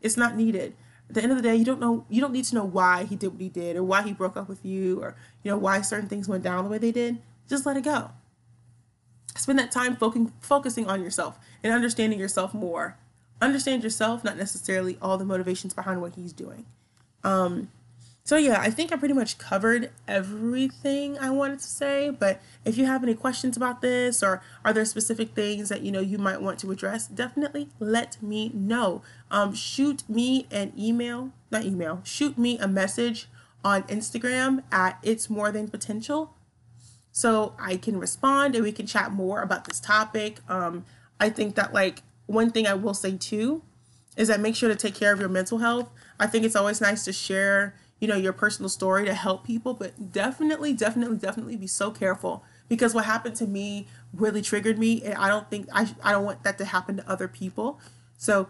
[0.00, 0.74] It's not needed.
[1.08, 3.04] At the end of the day, you don't know you don't need to know why
[3.04, 5.58] he did what he did or why he broke up with you or you know
[5.58, 7.18] why certain things went down the way they did.
[7.48, 8.10] Just let it go.
[9.38, 12.96] Spend that time focusing on yourself and understanding yourself more.
[13.40, 16.66] Understand yourself, not necessarily all the motivations behind what he's doing.
[17.22, 17.68] Um,
[18.28, 22.76] so yeah, I think I pretty much covered everything I wanted to say, but if
[22.76, 26.18] you have any questions about this or are there specific things that you know you
[26.18, 29.00] might want to address, definitely let me know.
[29.30, 33.28] Um, shoot me an email, not email, shoot me a message
[33.64, 36.34] on Instagram at it's more than potential
[37.18, 40.38] so I can respond and we can chat more about this topic.
[40.48, 40.84] Um,
[41.18, 43.62] I think that like one thing I will say too
[44.16, 45.90] is that make sure to take care of your mental health.
[46.20, 49.74] I think it's always nice to share you know, your personal story to help people,
[49.74, 55.02] but definitely, definitely, definitely be so careful because what happened to me really triggered me,
[55.02, 57.80] and I don't think I I don't want that to happen to other people.
[58.16, 58.48] So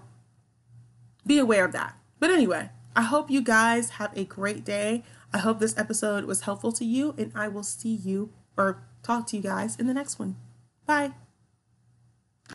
[1.27, 1.97] be aware of that.
[2.21, 5.05] But anyway, I hope you guys have a great day.
[5.33, 9.27] I hope this episode was helpful to you, and I will see you or talk
[9.29, 10.37] to you guys in the next one.
[10.85, 11.13] Bye.